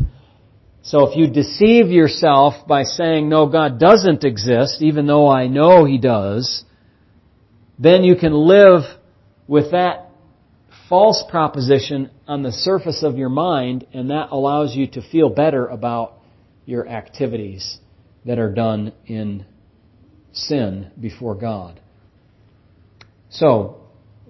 So 0.83 1.09
if 1.09 1.17
you 1.17 1.27
deceive 1.27 1.87
yourself 1.87 2.67
by 2.69 2.83
saying, 2.83 3.31
no, 3.31 3.47
God 3.47 3.81
doesn't 3.81 4.25
exist, 4.25 4.83
even 4.83 5.07
though 5.07 5.27
I 5.27 5.47
know 5.47 5.87
He 5.87 5.97
does, 5.97 6.65
then 7.79 8.05
you 8.05 8.15
can 8.15 8.35
live 8.35 8.83
with 9.49 9.71
that 9.71 10.06
false 10.89 11.25
proposition 11.29 12.11
on 12.27 12.43
the 12.43 12.53
surface 12.53 13.03
of 13.03 13.17
your 13.17 13.29
mind, 13.29 13.87
and 13.93 14.11
that 14.11 14.29
allows 14.31 14.75
you 14.75 14.87
to 14.89 15.03
feel 15.11 15.29
better 15.29 15.67
about 15.67 16.15
your 16.65 16.89
activities 16.89 17.79
that 18.25 18.39
are 18.39 18.53
done 18.53 18.93
in 19.07 19.45
sin 20.33 20.91
before 21.01 21.35
God. 21.35 21.81
So, 23.31 23.81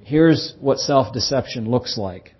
here's 0.02 0.54
what 0.60 0.78
self-deception 0.78 1.70
looks 1.70 1.98
like. 1.98 2.34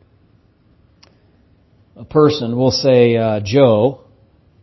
A 1.96 2.04
person, 2.04 2.56
we'll 2.56 2.70
say 2.70 3.16
uh, 3.16 3.40
Joe, 3.42 4.02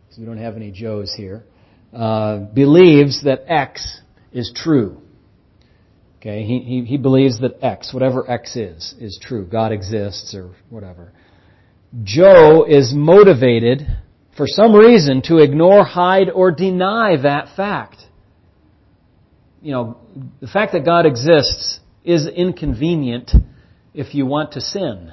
because 0.04 0.18
we 0.18 0.24
don't 0.24 0.38
have 0.38 0.56
any 0.56 0.70
Joes 0.70 1.12
here, 1.16 1.44
uh, 1.92 2.38
believes 2.38 3.24
that 3.24 3.44
X 3.48 4.00
is 4.32 4.52
true. 4.54 5.00
Okay, 6.24 6.42
he, 6.42 6.60
he, 6.60 6.84
he 6.86 6.96
believes 6.96 7.40
that 7.40 7.62
X, 7.62 7.92
whatever 7.92 8.30
X 8.30 8.56
is, 8.56 8.94
is 8.98 9.18
true. 9.20 9.44
God 9.44 9.72
exists 9.72 10.34
or 10.34 10.54
whatever. 10.70 11.12
Joe 12.02 12.64
is 12.66 12.94
motivated 12.94 13.82
for 14.34 14.46
some 14.46 14.74
reason 14.74 15.20
to 15.26 15.36
ignore, 15.36 15.84
hide, 15.84 16.30
or 16.30 16.50
deny 16.50 17.18
that 17.22 17.54
fact. 17.54 17.98
You 19.60 19.72
know, 19.72 19.98
the 20.40 20.46
fact 20.46 20.72
that 20.72 20.86
God 20.86 21.04
exists 21.04 21.80
is 22.04 22.26
inconvenient 22.26 23.32
if 23.92 24.14
you 24.14 24.24
want 24.24 24.52
to 24.52 24.62
sin. 24.62 25.12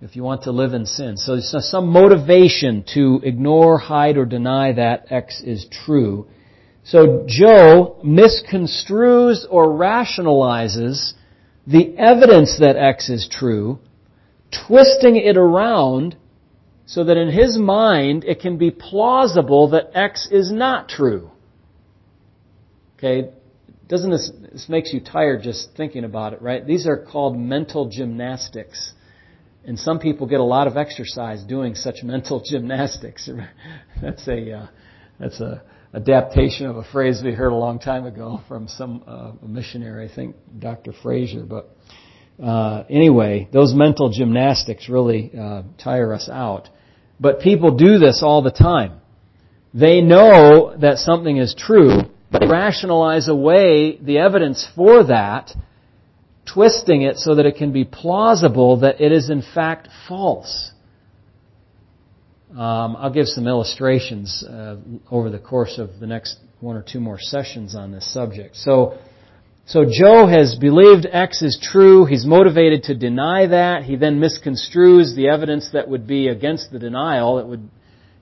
If 0.00 0.16
you 0.16 0.22
want 0.22 0.44
to 0.44 0.52
live 0.52 0.72
in 0.72 0.86
sin. 0.86 1.18
So 1.18 1.32
there's 1.32 1.70
some 1.70 1.88
motivation 1.88 2.82
to 2.94 3.20
ignore, 3.22 3.76
hide, 3.76 4.16
or 4.16 4.24
deny 4.24 4.72
that 4.72 5.12
X 5.12 5.42
is 5.44 5.66
true. 5.84 6.28
So 6.84 7.24
Joe 7.26 8.00
misconstrues 8.04 9.44
or 9.48 9.68
rationalizes 9.68 11.14
the 11.66 11.96
evidence 11.96 12.58
that 12.58 12.76
X 12.76 13.08
is 13.08 13.28
true, 13.30 13.78
twisting 14.66 15.16
it 15.16 15.36
around 15.36 16.16
so 16.86 17.04
that 17.04 17.16
in 17.16 17.28
his 17.28 17.56
mind 17.56 18.24
it 18.24 18.40
can 18.40 18.58
be 18.58 18.70
plausible 18.70 19.70
that 19.70 19.90
X 19.94 20.28
is 20.30 20.50
not 20.50 20.88
true. 20.88 21.30
Okay, 22.98 23.30
doesn't 23.88 24.10
this, 24.10 24.30
this 24.52 24.68
makes 24.68 24.92
you 24.92 25.00
tired 25.00 25.42
just 25.42 25.70
thinking 25.76 26.04
about 26.04 26.32
it, 26.32 26.42
right? 26.42 26.66
These 26.66 26.86
are 26.86 26.96
called 26.96 27.38
mental 27.38 27.88
gymnastics. 27.88 28.92
And 29.64 29.78
some 29.78 30.00
people 30.00 30.26
get 30.26 30.40
a 30.40 30.44
lot 30.44 30.66
of 30.66 30.76
exercise 30.76 31.44
doing 31.44 31.76
such 31.76 32.02
mental 32.02 32.42
gymnastics. 32.44 33.28
that's 34.02 34.26
a, 34.26 34.52
uh, 34.52 34.66
that's 35.20 35.40
a 35.40 35.62
adaptation 35.94 36.66
of 36.66 36.76
a 36.76 36.84
phrase 36.84 37.22
we 37.22 37.32
heard 37.32 37.52
a 37.52 37.56
long 37.56 37.78
time 37.78 38.06
ago 38.06 38.40
from 38.48 38.66
some 38.68 39.02
uh, 39.06 39.32
missionary, 39.46 40.10
I 40.10 40.14
think 40.14 40.36
Dr. 40.58 40.92
Frazier. 41.02 41.44
But 41.44 41.76
uh, 42.42 42.84
anyway, 42.88 43.48
those 43.52 43.74
mental 43.74 44.10
gymnastics 44.10 44.88
really 44.88 45.32
uh, 45.38 45.62
tire 45.78 46.14
us 46.14 46.28
out. 46.30 46.68
But 47.20 47.40
people 47.40 47.76
do 47.76 47.98
this 47.98 48.22
all 48.22 48.42
the 48.42 48.50
time. 48.50 49.00
They 49.74 50.00
know 50.00 50.76
that 50.80 50.98
something 50.98 51.36
is 51.36 51.54
true, 51.54 52.02
but 52.30 52.40
they 52.40 52.46
rationalize 52.46 53.28
away 53.28 53.98
the 53.98 54.18
evidence 54.18 54.66
for 54.74 55.04
that, 55.04 55.54
twisting 56.52 57.02
it 57.02 57.16
so 57.16 57.36
that 57.36 57.46
it 57.46 57.56
can 57.56 57.72
be 57.72 57.84
plausible 57.84 58.80
that 58.80 59.00
it 59.00 59.12
is 59.12 59.30
in 59.30 59.42
fact 59.42 59.88
false. 60.08 60.72
Um, 62.52 62.96
I'll 62.96 63.12
give 63.12 63.26
some 63.26 63.46
illustrations 63.46 64.44
uh, 64.44 64.76
over 65.10 65.30
the 65.30 65.38
course 65.38 65.78
of 65.78 66.00
the 66.00 66.06
next 66.06 66.38
one 66.60 66.76
or 66.76 66.82
two 66.82 67.00
more 67.00 67.18
sessions 67.18 67.74
on 67.74 67.92
this 67.92 68.12
subject. 68.12 68.56
So, 68.56 68.98
so 69.64 69.84
Joe 69.90 70.26
has 70.26 70.56
believed 70.56 71.06
X 71.10 71.40
is 71.40 71.58
true. 71.62 72.04
He's 72.04 72.26
motivated 72.26 72.84
to 72.84 72.94
deny 72.94 73.46
that. 73.46 73.84
He 73.84 73.96
then 73.96 74.20
misconstrues 74.20 75.16
the 75.16 75.28
evidence 75.32 75.70
that 75.72 75.88
would 75.88 76.06
be 76.06 76.28
against 76.28 76.70
the 76.70 76.78
denial. 76.78 77.36
That 77.36 77.46
would, 77.46 77.70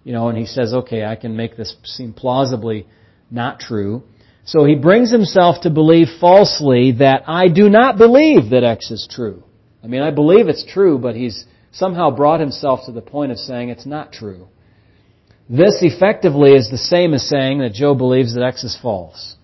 you 0.05 0.13
know, 0.13 0.29
and 0.29 0.39
he 0.39 0.47
says, 0.47 0.73
"Okay, 0.73 1.05
I 1.05 1.17
can 1.17 1.37
make 1.37 1.57
this 1.57 1.75
seem 1.85 2.13
plausibly 2.13 2.87
not 3.33 3.59
true." 3.59 4.05
So 4.45 4.65
he 4.65 4.77
brings 4.77 5.11
himself 5.11 5.63
to 5.63 5.71
believe 5.71 6.09
falsely 6.21 6.93
that 6.93 7.25
I 7.27 7.49
do 7.49 7.69
not 7.69 7.99
believe 7.99 8.51
that 8.51 8.63
X 8.63 8.91
is 8.91 9.09
true. 9.11 9.43
I 9.83 9.87
mean, 9.89 10.03
I 10.03 10.11
believe 10.13 10.49
it's 10.49 10.65
true, 10.65 10.99
but 10.99 11.17
he's 11.17 11.45
somehow 11.73 12.11
brought 12.11 12.41
himself 12.41 12.81
to 12.87 12.93
the 12.93 13.01
point 13.01 13.33
of 13.33 13.39
saying 13.39 13.69
it's 13.69 13.87
not 13.87 14.13
true. 14.13 14.49
This 15.49 15.79
effectively 15.83 16.53
is 16.53 16.71
the 16.71 16.79
same 16.79 17.13
as 17.15 17.29
saying 17.29 17.59
that 17.59 17.73
Joe 17.73 17.95
believes 17.95 18.35
that 18.35 18.43
X 18.43 18.63
is 18.63 18.79
false. 18.81 19.37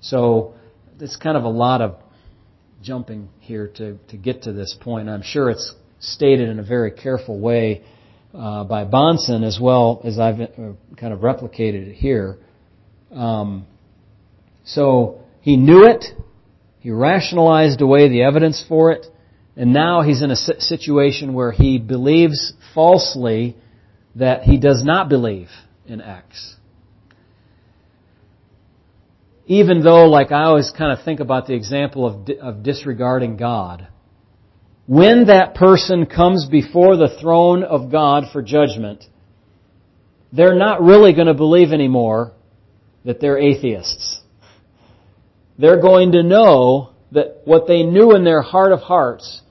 So 0.00 0.54
it's 0.98 1.16
kind 1.16 1.36
of 1.36 1.44
a 1.44 1.48
lot 1.48 1.82
of 1.82 1.96
jumping 2.82 3.28
here 3.40 3.68
to, 3.76 3.98
to 4.08 4.16
get 4.16 4.42
to 4.42 4.52
this 4.52 4.76
point. 4.80 5.08
I'm 5.08 5.22
sure 5.22 5.50
it's 5.50 5.74
stated 5.98 6.48
in 6.48 6.58
a 6.58 6.62
very 6.62 6.90
careful 6.90 7.38
way 7.38 7.82
uh, 8.34 8.64
by 8.64 8.84
Bahnsen 8.84 9.44
as 9.44 9.58
well 9.60 10.00
as 10.04 10.18
I've 10.18 10.40
uh, 10.40 10.46
kind 10.96 11.12
of 11.12 11.20
replicated 11.20 11.88
it 11.88 11.94
here. 11.94 12.38
Um, 13.12 13.66
so 14.64 15.20
he 15.40 15.56
knew 15.56 15.84
it. 15.84 16.04
He 16.78 16.90
rationalized 16.90 17.82
away 17.82 18.08
the 18.08 18.22
evidence 18.22 18.64
for 18.66 18.92
it. 18.92 19.06
And 19.60 19.74
now 19.74 20.00
he's 20.00 20.22
in 20.22 20.30
a 20.30 20.36
situation 20.36 21.34
where 21.34 21.52
he 21.52 21.78
believes 21.78 22.54
falsely 22.72 23.58
that 24.14 24.42
he 24.42 24.58
does 24.58 24.82
not 24.82 25.10
believe 25.10 25.50
in 25.84 26.00
X. 26.00 26.56
Even 29.44 29.82
though, 29.82 30.06
like 30.06 30.32
I 30.32 30.44
always 30.44 30.70
kind 30.70 30.98
of 30.98 31.04
think 31.04 31.20
about 31.20 31.46
the 31.46 31.52
example 31.52 32.06
of, 32.06 32.30
of 32.40 32.62
disregarding 32.62 33.36
God. 33.36 33.86
When 34.86 35.26
that 35.26 35.54
person 35.54 36.06
comes 36.06 36.46
before 36.50 36.96
the 36.96 37.18
throne 37.20 37.62
of 37.62 37.92
God 37.92 38.32
for 38.32 38.40
judgment, 38.40 39.04
they're 40.32 40.56
not 40.56 40.80
really 40.80 41.12
going 41.12 41.26
to 41.26 41.34
believe 41.34 41.70
anymore 41.74 42.32
that 43.04 43.20
they're 43.20 43.36
atheists. 43.36 44.22
They're 45.58 45.82
going 45.82 46.12
to 46.12 46.22
know 46.22 46.94
that 47.12 47.42
what 47.44 47.66
they 47.66 47.82
knew 47.82 48.16
in 48.16 48.24
their 48.24 48.40
heart 48.40 48.72
of 48.72 48.80
hearts 48.80 49.42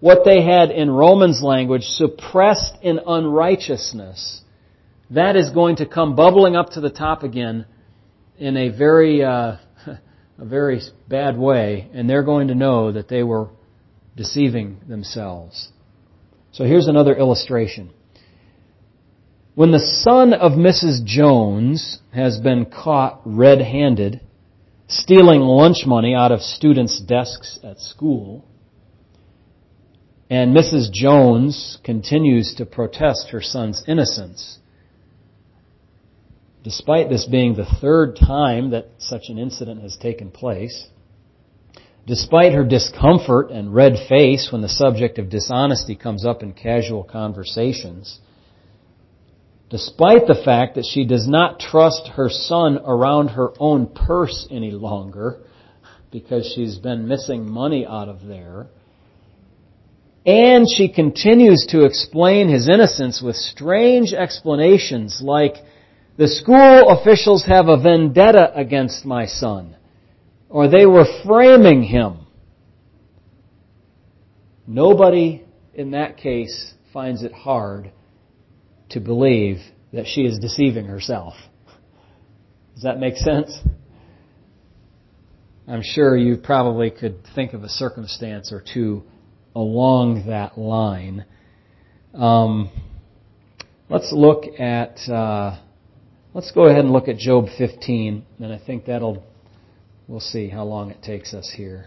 what 0.00 0.24
they 0.24 0.42
had 0.42 0.70
in 0.70 0.90
Romans 0.90 1.42
language 1.42 1.84
suppressed 1.84 2.74
in 2.82 3.00
unrighteousness, 3.04 4.42
that 5.10 5.36
is 5.36 5.50
going 5.50 5.76
to 5.76 5.86
come 5.86 6.14
bubbling 6.14 6.54
up 6.54 6.70
to 6.70 6.80
the 6.80 6.90
top 6.90 7.22
again 7.22 7.66
in 8.38 8.56
a 8.56 8.68
very, 8.68 9.24
uh, 9.24 9.56
a 10.38 10.44
very 10.44 10.80
bad 11.08 11.36
way, 11.36 11.88
and 11.92 12.08
they're 12.08 12.22
going 12.22 12.48
to 12.48 12.54
know 12.54 12.92
that 12.92 13.08
they 13.08 13.22
were 13.22 13.48
deceiving 14.16 14.80
themselves. 14.88 15.68
So 16.52 16.64
here's 16.64 16.88
another 16.88 17.16
illustration. 17.16 17.90
When 19.54 19.72
the 19.72 20.02
son 20.04 20.34
of 20.34 20.52
Mrs. 20.52 21.04
Jones 21.04 21.98
has 22.14 22.38
been 22.38 22.66
caught 22.66 23.20
red-handed, 23.24 24.20
stealing 24.86 25.40
lunch 25.40 25.84
money 25.84 26.14
out 26.14 26.30
of 26.30 26.40
students' 26.40 27.00
desks 27.00 27.58
at 27.64 27.80
school, 27.80 28.44
and 30.30 30.54
Mrs. 30.54 30.92
Jones 30.92 31.78
continues 31.84 32.54
to 32.56 32.66
protest 32.66 33.30
her 33.30 33.40
son's 33.40 33.82
innocence. 33.86 34.58
Despite 36.62 37.08
this 37.08 37.24
being 37.24 37.54
the 37.54 37.64
third 37.80 38.16
time 38.16 38.70
that 38.70 38.88
such 38.98 39.28
an 39.28 39.38
incident 39.38 39.80
has 39.80 39.96
taken 39.96 40.30
place, 40.30 40.88
despite 42.06 42.52
her 42.52 42.64
discomfort 42.64 43.50
and 43.50 43.74
red 43.74 43.94
face 44.08 44.48
when 44.52 44.60
the 44.60 44.68
subject 44.68 45.18
of 45.18 45.30
dishonesty 45.30 45.96
comes 45.96 46.26
up 46.26 46.42
in 46.42 46.52
casual 46.52 47.04
conversations, 47.04 48.20
despite 49.70 50.26
the 50.26 50.42
fact 50.44 50.74
that 50.74 50.84
she 50.84 51.06
does 51.06 51.26
not 51.26 51.58
trust 51.58 52.08
her 52.16 52.28
son 52.28 52.78
around 52.84 53.28
her 53.28 53.52
own 53.58 53.86
purse 53.86 54.46
any 54.50 54.72
longer 54.72 55.40
because 56.10 56.52
she's 56.54 56.76
been 56.76 57.08
missing 57.08 57.50
money 57.50 57.86
out 57.86 58.08
of 58.08 58.26
there, 58.26 58.66
and 60.28 60.66
she 60.68 60.90
continues 60.90 61.64
to 61.70 61.86
explain 61.86 62.50
his 62.50 62.68
innocence 62.68 63.22
with 63.22 63.34
strange 63.34 64.12
explanations 64.12 65.22
like, 65.22 65.54
the 66.18 66.28
school 66.28 66.90
officials 66.90 67.46
have 67.46 67.68
a 67.68 67.80
vendetta 67.80 68.52
against 68.54 69.06
my 69.06 69.24
son, 69.24 69.74
or 70.50 70.68
they 70.68 70.84
were 70.84 71.06
framing 71.24 71.82
him. 71.82 72.26
Nobody 74.66 75.46
in 75.72 75.92
that 75.92 76.18
case 76.18 76.74
finds 76.92 77.22
it 77.22 77.32
hard 77.32 77.90
to 78.90 79.00
believe 79.00 79.60
that 79.94 80.06
she 80.06 80.26
is 80.26 80.38
deceiving 80.38 80.84
herself. 80.84 81.32
Does 82.74 82.82
that 82.82 83.00
make 83.00 83.16
sense? 83.16 83.58
I'm 85.66 85.82
sure 85.82 86.18
you 86.18 86.36
probably 86.36 86.90
could 86.90 87.20
think 87.34 87.54
of 87.54 87.62
a 87.62 87.68
circumstance 87.70 88.52
or 88.52 88.62
two 88.62 89.04
along 89.58 90.26
that 90.28 90.56
line. 90.56 91.24
Um, 92.14 92.70
let's 93.88 94.12
look 94.12 94.44
at, 94.56 95.00
uh, 95.08 95.58
let's 96.32 96.52
go 96.52 96.66
ahead 96.66 96.84
and 96.84 96.92
look 96.92 97.08
at 97.08 97.16
Job 97.16 97.46
15, 97.58 98.24
and 98.38 98.52
I 98.52 98.60
think 98.64 98.84
that'll, 98.84 99.24
we'll 100.06 100.20
see 100.20 100.48
how 100.48 100.62
long 100.62 100.92
it 100.92 101.02
takes 101.02 101.34
us 101.34 101.52
here. 101.56 101.86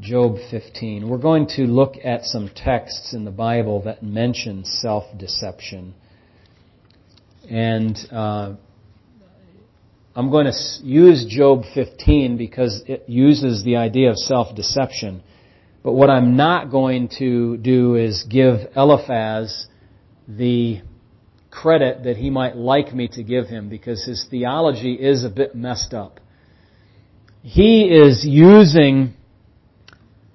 Job 0.00 0.36
15. 0.50 1.08
We're 1.08 1.16
going 1.16 1.46
to 1.56 1.62
look 1.62 1.94
at 2.04 2.24
some 2.24 2.50
texts 2.54 3.14
in 3.14 3.24
the 3.24 3.30
Bible 3.30 3.82
that 3.84 4.02
mention 4.02 4.66
self-deception. 4.66 5.94
And 7.48 7.96
uh, 8.10 8.54
I'm 10.14 10.30
going 10.30 10.44
to 10.44 10.86
use 10.86 11.24
Job 11.26 11.62
15 11.72 12.36
because 12.36 12.82
it 12.86 13.04
uses 13.06 13.64
the 13.64 13.76
idea 13.76 14.10
of 14.10 14.18
self-deception. 14.18 15.22
But 15.82 15.92
what 15.92 16.10
I'm 16.10 16.36
not 16.36 16.70
going 16.70 17.08
to 17.18 17.56
do 17.56 17.96
is 17.96 18.24
give 18.28 18.60
Eliphaz 18.76 19.66
the 20.28 20.80
credit 21.50 22.04
that 22.04 22.16
he 22.16 22.30
might 22.30 22.56
like 22.56 22.94
me 22.94 23.08
to 23.08 23.22
give 23.22 23.46
him 23.46 23.68
because 23.68 24.04
his 24.04 24.26
theology 24.30 24.94
is 24.94 25.24
a 25.24 25.28
bit 25.28 25.54
messed 25.54 25.92
up. 25.92 26.20
He 27.42 27.84
is 27.84 28.24
using 28.24 29.14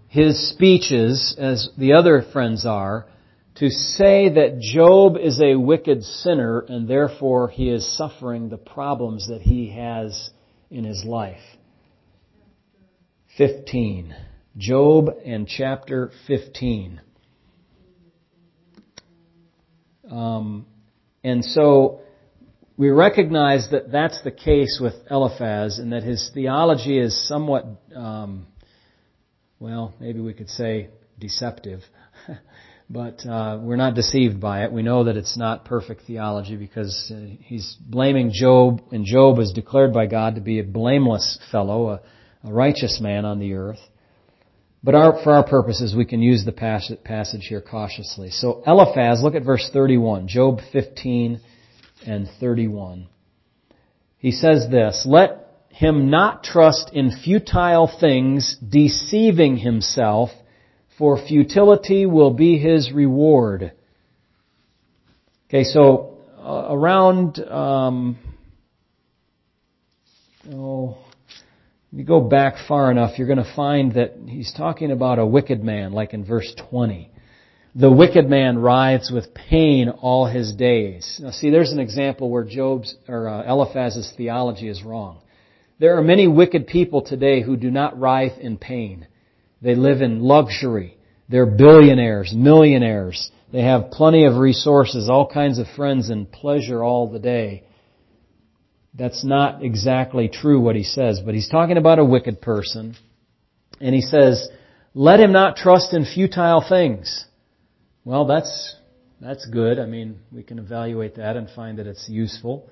his 0.09 0.49
speeches, 0.49 1.35
as 1.37 1.69
the 1.77 1.93
other 1.93 2.23
friends 2.33 2.65
are, 2.65 3.07
to 3.55 3.69
say 3.69 4.29
that 4.29 4.59
Job 4.59 5.17
is 5.17 5.41
a 5.41 5.55
wicked 5.55 6.03
sinner 6.03 6.59
and 6.59 6.87
therefore 6.87 7.49
he 7.49 7.69
is 7.69 7.97
suffering 7.97 8.49
the 8.49 8.57
problems 8.57 9.27
that 9.29 9.41
he 9.41 9.71
has 9.71 10.29
in 10.69 10.83
his 10.83 11.03
life. 11.03 11.41
15. 13.37 14.13
Job 14.57 15.09
and 15.23 15.47
chapter 15.47 16.11
15. 16.25 16.99
Um, 20.09 20.65
and 21.23 21.45
so 21.45 21.99
we 22.75 22.89
recognize 22.89 23.69
that 23.71 23.91
that's 23.91 24.21
the 24.23 24.31
case 24.31 24.79
with 24.81 24.93
Eliphaz 25.11 25.79
and 25.79 25.93
that 25.93 26.03
his 26.03 26.31
theology 26.33 26.97
is 26.97 27.27
somewhat, 27.27 27.65
um, 27.95 28.47
well, 29.59 29.93
maybe 29.99 30.21
we 30.21 30.33
could 30.33 30.49
say 30.49 30.89
deceptive. 31.19 31.81
but 32.89 33.25
uh, 33.27 33.59
we're 33.61 33.75
not 33.75 33.93
deceived 33.93 34.39
by 34.39 34.63
it. 34.63 34.71
We 34.71 34.81
know 34.81 35.03
that 35.03 35.17
it's 35.17 35.37
not 35.37 35.65
perfect 35.65 36.03
theology 36.07 36.55
because 36.55 37.11
uh, 37.13 37.35
he's 37.41 37.75
blaming 37.79 38.31
Job, 38.33 38.81
and 38.91 39.05
Job 39.05 39.39
is 39.39 39.51
declared 39.53 39.93
by 39.93 40.05
God 40.07 40.35
to 40.35 40.41
be 40.41 40.59
a 40.59 40.63
blameless 40.63 41.37
fellow, 41.51 41.89
a, 41.89 42.01
a 42.43 42.51
righteous 42.51 42.99
man 43.01 43.25
on 43.25 43.39
the 43.39 43.53
earth. 43.53 43.79
But 44.83 44.95
our, 44.95 45.21
for 45.23 45.33
our 45.33 45.43
purposes, 45.43 45.95
we 45.95 46.05
can 46.05 46.21
use 46.21 46.45
the 46.45 46.51
passage 46.51 47.47
here 47.47 47.61
cautiously. 47.61 48.29
So 48.29 48.63
Eliphaz, 48.65 49.21
look 49.23 49.35
at 49.35 49.43
verse 49.43 49.69
31, 49.73 50.27
Job 50.27 50.59
15 50.71 51.41
and 52.05 52.29
31. 52.39 53.07
He 54.19 54.31
says 54.31 54.67
this, 54.69 55.03
Let 55.05 55.47
him 55.69 56.09
not 56.09 56.43
trust 56.43 56.91
in 56.93 57.11
futile 57.11 57.89
things, 57.99 58.57
deceiving 58.67 59.57
himself, 59.57 60.29
for 60.97 61.23
futility 61.23 62.05
will 62.05 62.33
be 62.33 62.57
his 62.57 62.91
reward. 62.91 63.73
Okay, 65.47 65.63
so 65.63 66.17
uh, 66.39 66.67
around, 66.69 67.39
um, 67.39 68.17
oh, 70.51 70.97
you 71.91 72.03
go 72.03 72.19
back 72.19 72.55
far 72.67 72.91
enough, 72.91 73.17
you're 73.17 73.27
going 73.27 73.43
to 73.43 73.55
find 73.55 73.93
that 73.93 74.15
he's 74.27 74.53
talking 74.53 74.91
about 74.91 75.19
a 75.19 75.25
wicked 75.25 75.63
man, 75.63 75.93
like 75.93 76.13
in 76.13 76.25
verse 76.25 76.53
20. 76.69 77.11
The 77.75 77.91
wicked 77.91 78.27
man 78.27 78.57
writhes 78.57 79.11
with 79.11 79.33
pain 79.33 79.89
all 79.89 80.25
his 80.25 80.53
days. 80.53 81.19
Now 81.21 81.31
see, 81.31 81.49
there's 81.49 81.71
an 81.71 81.79
example 81.79 82.29
where 82.29 82.43
Job's, 82.43 82.95
or 83.07 83.29
uh, 83.29 83.43
Eliphaz's 83.43 84.11
theology 84.17 84.67
is 84.67 84.83
wrong. 84.83 85.19
There 85.79 85.97
are 85.97 86.01
many 86.01 86.27
wicked 86.27 86.65
people 86.67 87.03
today 87.03 87.41
who 87.41 87.55
do 87.55 87.69
not 87.69 87.99
writhe 87.99 88.39
in 88.39 88.57
pain. 88.57 89.07
They 89.61 89.75
live 89.75 90.01
in 90.01 90.21
luxury. 90.21 90.97
They're 91.29 91.45
billionaires, 91.45 92.33
millionaires. 92.35 93.31
They 93.53 93.61
have 93.61 93.91
plenty 93.91 94.25
of 94.25 94.37
resources, 94.37 95.07
all 95.07 95.27
kinds 95.27 95.59
of 95.59 95.67
friends, 95.75 96.09
and 96.09 96.31
pleasure 96.31 96.83
all 96.83 97.11
the 97.11 97.19
day. 97.19 97.66
That's 98.93 99.23
not 99.23 99.63
exactly 99.63 100.27
true 100.27 100.59
what 100.59 100.75
he 100.75 100.83
says, 100.83 101.21
but 101.23 101.35
he's 101.35 101.49
talking 101.49 101.77
about 101.77 101.99
a 101.99 102.05
wicked 102.05 102.41
person. 102.41 102.95
And 103.79 103.93
he 103.93 104.01
says, 104.01 104.49
let 104.93 105.19
him 105.19 105.31
not 105.31 105.55
trust 105.55 105.93
in 105.93 106.05
futile 106.05 106.65
things. 106.67 107.25
Well, 108.03 108.25
that's, 108.25 108.75
that's 109.21 109.45
good. 109.45 109.79
I 109.79 109.85
mean, 109.85 110.19
we 110.31 110.41
can 110.41 110.57
evaluate 110.57 111.15
that 111.15 111.37
and 111.37 111.47
find 111.49 111.77
that 111.77 111.87
it's 111.87 112.09
useful. 112.09 112.69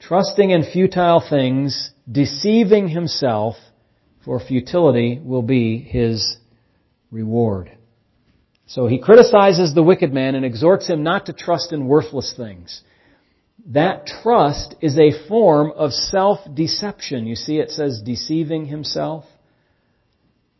Trusting 0.00 0.50
in 0.50 0.64
futile 0.64 1.22
things, 1.28 1.90
deceiving 2.10 2.88
himself, 2.88 3.56
for 4.24 4.40
futility 4.40 5.20
will 5.22 5.42
be 5.42 5.78
his 5.78 6.38
reward. 7.10 7.70
So 8.66 8.86
he 8.86 8.98
criticizes 8.98 9.74
the 9.74 9.82
wicked 9.82 10.12
man 10.12 10.34
and 10.34 10.44
exhorts 10.44 10.86
him 10.86 11.02
not 11.02 11.26
to 11.26 11.32
trust 11.32 11.72
in 11.72 11.86
worthless 11.86 12.34
things 12.36 12.82
that 13.68 14.06
trust 14.06 14.74
is 14.80 14.98
a 14.98 15.28
form 15.28 15.72
of 15.76 15.92
self-deception. 15.92 17.26
You 17.26 17.36
see, 17.36 17.58
it 17.58 17.70
says 17.70 18.02
deceiving 18.04 18.66
himself, 18.66 19.24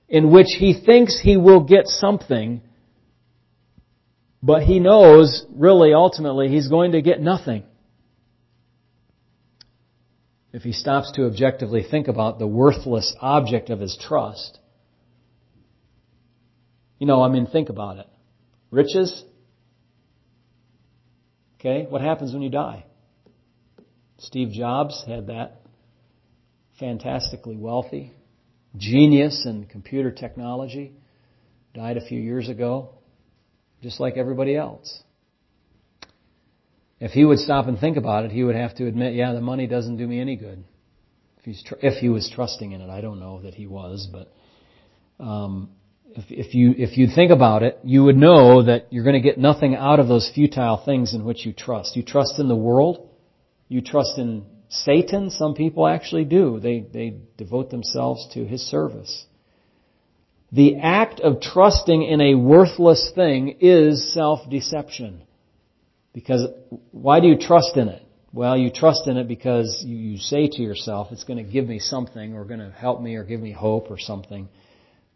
in 0.08 0.30
which 0.30 0.48
he 0.58 0.74
thinks 0.74 1.18
he 1.18 1.36
will 1.36 1.64
get 1.64 1.86
something, 1.86 2.60
but 4.42 4.62
he 4.62 4.78
knows, 4.78 5.44
really, 5.54 5.94
ultimately, 5.94 6.48
he's 6.48 6.68
going 6.68 6.92
to 6.92 7.02
get 7.02 7.20
nothing. 7.20 7.64
If 10.52 10.62
he 10.62 10.72
stops 10.72 11.12
to 11.12 11.26
objectively 11.26 11.84
think 11.90 12.08
about 12.08 12.38
the 12.38 12.46
worthless 12.46 13.14
object 13.20 13.70
of 13.70 13.80
his 13.80 13.98
trust. 14.00 14.58
You 16.98 17.06
know, 17.06 17.22
I 17.22 17.28
mean, 17.28 17.46
think 17.46 17.68
about 17.68 17.98
it. 17.98 18.06
Riches? 18.70 19.24
Okay, 21.58 21.86
what 21.88 22.00
happens 22.00 22.32
when 22.32 22.42
you 22.42 22.50
die? 22.50 22.84
Steve 24.18 24.50
Jobs 24.50 25.04
had 25.06 25.28
that. 25.28 25.62
Fantastically 26.78 27.56
wealthy. 27.56 28.12
Genius 28.76 29.44
in 29.46 29.66
computer 29.66 30.10
technology. 30.10 30.92
Died 31.74 31.96
a 31.96 32.06
few 32.06 32.20
years 32.20 32.48
ago. 32.48 32.90
Just 33.82 34.00
like 34.00 34.16
everybody 34.16 34.56
else. 34.56 35.02
If 37.00 37.12
he 37.12 37.24
would 37.24 37.38
stop 37.38 37.68
and 37.68 37.78
think 37.78 37.96
about 37.96 38.24
it, 38.24 38.32
he 38.32 38.42
would 38.42 38.56
have 38.56 38.74
to 38.76 38.86
admit, 38.86 39.14
yeah, 39.14 39.32
the 39.32 39.40
money 39.40 39.68
doesn't 39.68 39.98
do 39.98 40.06
me 40.06 40.20
any 40.20 40.34
good. 40.34 40.64
If, 41.38 41.44
he's 41.44 41.62
tr- 41.62 41.76
if 41.80 41.98
he 42.00 42.08
was 42.08 42.28
trusting 42.34 42.72
in 42.72 42.80
it, 42.80 42.90
I 42.90 43.00
don't 43.00 43.20
know 43.20 43.42
that 43.42 43.54
he 43.54 43.68
was, 43.68 44.08
but 44.10 44.32
um, 45.22 45.70
if, 46.10 46.24
if 46.28 46.54
you 46.54 46.74
if 46.76 46.98
you 46.98 47.06
think 47.14 47.30
about 47.30 47.62
it, 47.62 47.78
you 47.84 48.02
would 48.02 48.16
know 48.16 48.64
that 48.64 48.92
you're 48.92 49.04
going 49.04 49.20
to 49.20 49.26
get 49.26 49.38
nothing 49.38 49.76
out 49.76 50.00
of 50.00 50.08
those 50.08 50.28
futile 50.34 50.82
things 50.84 51.14
in 51.14 51.24
which 51.24 51.46
you 51.46 51.52
trust. 51.52 51.94
You 51.94 52.02
trust 52.02 52.40
in 52.40 52.48
the 52.48 52.56
world, 52.56 53.08
you 53.68 53.80
trust 53.80 54.18
in 54.18 54.44
Satan? 54.68 55.30
Some 55.30 55.54
people 55.54 55.86
actually 55.86 56.24
do. 56.24 56.60
They, 56.60 56.80
they 56.80 57.18
devote 57.36 57.70
themselves 57.70 58.28
to 58.34 58.44
his 58.44 58.62
service. 58.62 59.26
The 60.50 60.76
act 60.76 61.20
of 61.20 61.40
trusting 61.40 62.02
in 62.02 62.20
a 62.20 62.34
worthless 62.34 63.10
thing 63.14 63.58
is 63.60 64.14
self-deception. 64.14 65.22
Because 66.14 66.48
why 66.90 67.20
do 67.20 67.26
you 67.26 67.38
trust 67.38 67.76
in 67.76 67.88
it? 67.88 68.02
Well, 68.32 68.56
you 68.56 68.70
trust 68.70 69.06
in 69.06 69.16
it 69.16 69.28
because 69.28 69.82
you, 69.86 70.18
say 70.18 70.48
to 70.48 70.62
yourself, 70.62 71.08
it's 71.12 71.24
going 71.24 71.44
to 71.44 71.50
give 71.50 71.66
me 71.66 71.78
something 71.78 72.34
or 72.34 72.44
going 72.44 72.60
to 72.60 72.70
help 72.70 73.00
me 73.00 73.16
or 73.16 73.24
give 73.24 73.40
me 73.40 73.52
hope 73.52 73.90
or 73.90 73.98
something. 73.98 74.48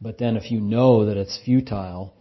But 0.01 0.19
then 0.19 0.37
if 0.37 0.51
you 0.51 0.61
know 0.61 1.07
that 1.07 1.17
it's 1.17 1.39
futile, 1.45 2.15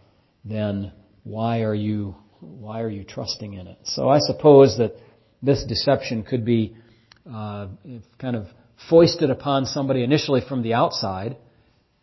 then 0.45 0.91
why 1.23 1.61
are 1.61 1.75
you, 1.75 2.15
why 2.39 2.81
are 2.81 2.89
you 2.89 3.03
trusting 3.03 3.53
in 3.53 3.67
it? 3.67 3.77
So 3.83 4.09
I 4.09 4.19
suppose 4.19 4.77
that 4.77 4.95
this 5.41 5.63
deception 5.63 6.23
could 6.23 6.45
be 6.45 6.75
uh, 7.31 7.67
kind 8.19 8.35
of 8.35 8.47
foisted 8.89 9.29
upon 9.29 9.65
somebody 9.65 10.03
initially 10.03 10.41
from 10.41 10.63
the 10.63 10.73
outside, 10.73 11.37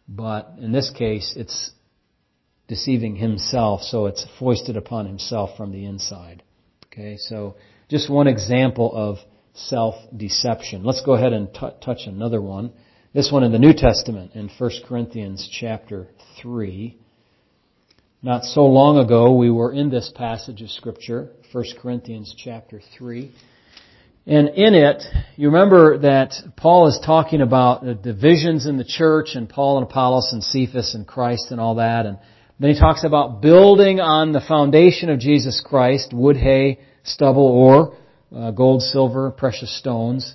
but 0.09 0.55
in 0.61 0.73
this 0.73 0.91
case, 0.91 1.35
it's 1.37 1.71
deceiving 2.69 3.17
himself, 3.17 3.83
so 3.83 4.07
it's 4.07 4.27
foisted 4.39 4.77
upon 4.77 5.07
himself 5.07 5.57
from 5.57 5.73
the 5.73 5.85
inside. 5.85 6.43
Okay, 6.87 7.17
so 7.17 7.57
just 7.89 8.11
one 8.11 8.27
example 8.27 8.91
of 8.95 9.19
self-deception. 9.55 10.85
Let's 10.85 11.03
go 11.03 11.15
ahead 11.15 11.33
and 11.33 11.53
t- 11.53 11.69
touch 11.81 12.07
another 12.07 12.41
one. 12.41 12.73
This 13.15 13.33
one 13.33 13.43
in 13.43 13.53
the 13.53 13.59
New 13.59 13.73
Testament 13.73 14.33
in 14.35 14.49
1 14.49 14.71
Corinthians 14.87 15.49
chapter 15.51 16.09
3. 16.43 16.97
Not 18.23 18.45
so 18.45 18.67
long 18.67 18.99
ago, 18.99 19.35
we 19.35 19.51
were 19.51 19.73
in 19.73 19.91
this 19.91 20.13
passage 20.15 20.61
of 20.61 20.71
Scripture, 20.71 21.31
1 21.51 21.65
Corinthians 21.81 22.35
chapter 22.37 22.79
3. 22.99 23.33
And 24.27 24.49
in 24.51 24.75
it, 24.75 25.03
you 25.37 25.49
remember 25.49 25.97
that 26.01 26.35
Paul 26.59 26.89
is 26.89 27.01
talking 27.05 27.41
about 27.41 27.83
the 27.83 27.95
divisions 27.95 28.67
in 28.67 28.77
the 28.77 28.85
church 28.85 29.31
and 29.35 29.49
Paul 29.49 29.79
and 29.79 29.87
Apollos 29.87 30.31
and 30.33 30.45
Cephas 30.45 30.95
and 30.95 31.07
Christ 31.07 31.47
and 31.51 31.59
all 31.59 31.77
that. 31.77 32.05
And 32.05 32.19
then 32.61 32.75
he 32.75 32.79
talks 32.79 33.03
about 33.03 33.41
building 33.41 33.99
on 33.99 34.33
the 34.33 34.43
foundation 34.47 35.09
of 35.09 35.21
Jesus 35.21 35.63
Christ, 35.65 36.13
wood, 36.13 36.37
hay, 36.37 36.81
stubble, 37.03 37.47
or 37.47 37.97
uh, 38.37 38.51
gold, 38.51 38.83
silver, 38.83 39.31
precious 39.31 39.75
stones. 39.79 40.35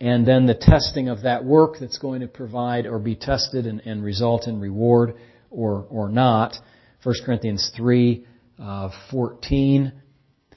and 0.00 0.26
then 0.26 0.46
the 0.46 0.54
testing 0.54 1.10
of 1.10 1.22
that 1.22 1.44
work 1.44 1.76
that's 1.78 1.98
going 1.98 2.22
to 2.22 2.28
provide 2.28 2.86
or 2.86 2.98
be 2.98 3.14
tested 3.14 3.66
and, 3.66 3.80
and 3.80 4.02
result 4.02 4.48
in 4.48 4.58
reward 4.58 5.16
or, 5.50 5.86
or 5.90 6.08
not. 6.08 6.56
1 7.02 7.14
Corinthians 7.26 7.70
3, 7.76 8.26
uh, 8.58 8.88
14, 9.10 9.92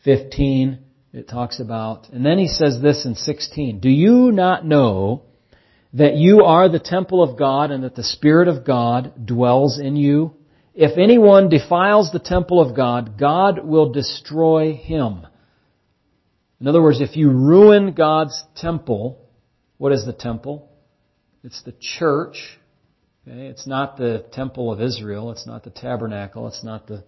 15, 0.08 0.80
it 1.12 1.28
talks 1.28 1.60
about. 1.60 2.08
And 2.14 2.26
then 2.26 2.38
he 2.38 2.48
says 2.48 2.80
this 2.82 3.06
in 3.06 3.16
16. 3.16 3.82
Do 3.82 3.90
you 3.90 4.32
not 4.32 4.66
know 4.66 5.24
that 5.92 6.16
you 6.16 6.46
are 6.46 6.70
the 6.70 6.80
temple 6.80 7.22
of 7.22 7.38
God 7.38 7.72
and 7.72 7.84
that 7.84 7.96
the 7.96 8.06
Spirit 8.06 8.48
of 8.48 8.66
God 8.66 9.26
dwells 9.26 9.80
in 9.80 9.98
you? 9.98 10.34
If 10.74 10.98
anyone 10.98 11.50
defiles 11.50 12.10
the 12.10 12.20
temple 12.20 12.62
of 12.62 12.74
God, 12.74 13.20
God 13.20 13.66
will 13.66 13.92
destroy 13.92 14.76
him. 14.76 15.28
In 16.62 16.70
other 16.70 16.82
words, 16.82 17.02
if 17.02 17.18
you 17.18 17.30
ruin 17.30 17.92
God's 17.92 18.42
temple, 18.56 19.28
what 19.78 19.92
is 19.92 20.06
the 20.06 20.14
temple? 20.14 20.72
It's 21.44 21.62
the 21.64 21.76
church. 21.82 22.60
Okay? 23.28 23.48
It's 23.48 23.68
not 23.68 23.98
the 23.98 24.26
temple 24.32 24.72
of 24.72 24.80
Israel. 24.80 25.32
It's 25.32 25.46
not 25.46 25.66
the 25.66 25.70
tabernacle. 25.70 26.48
It's 26.48 26.64
not 26.64 26.88
the 26.88 27.04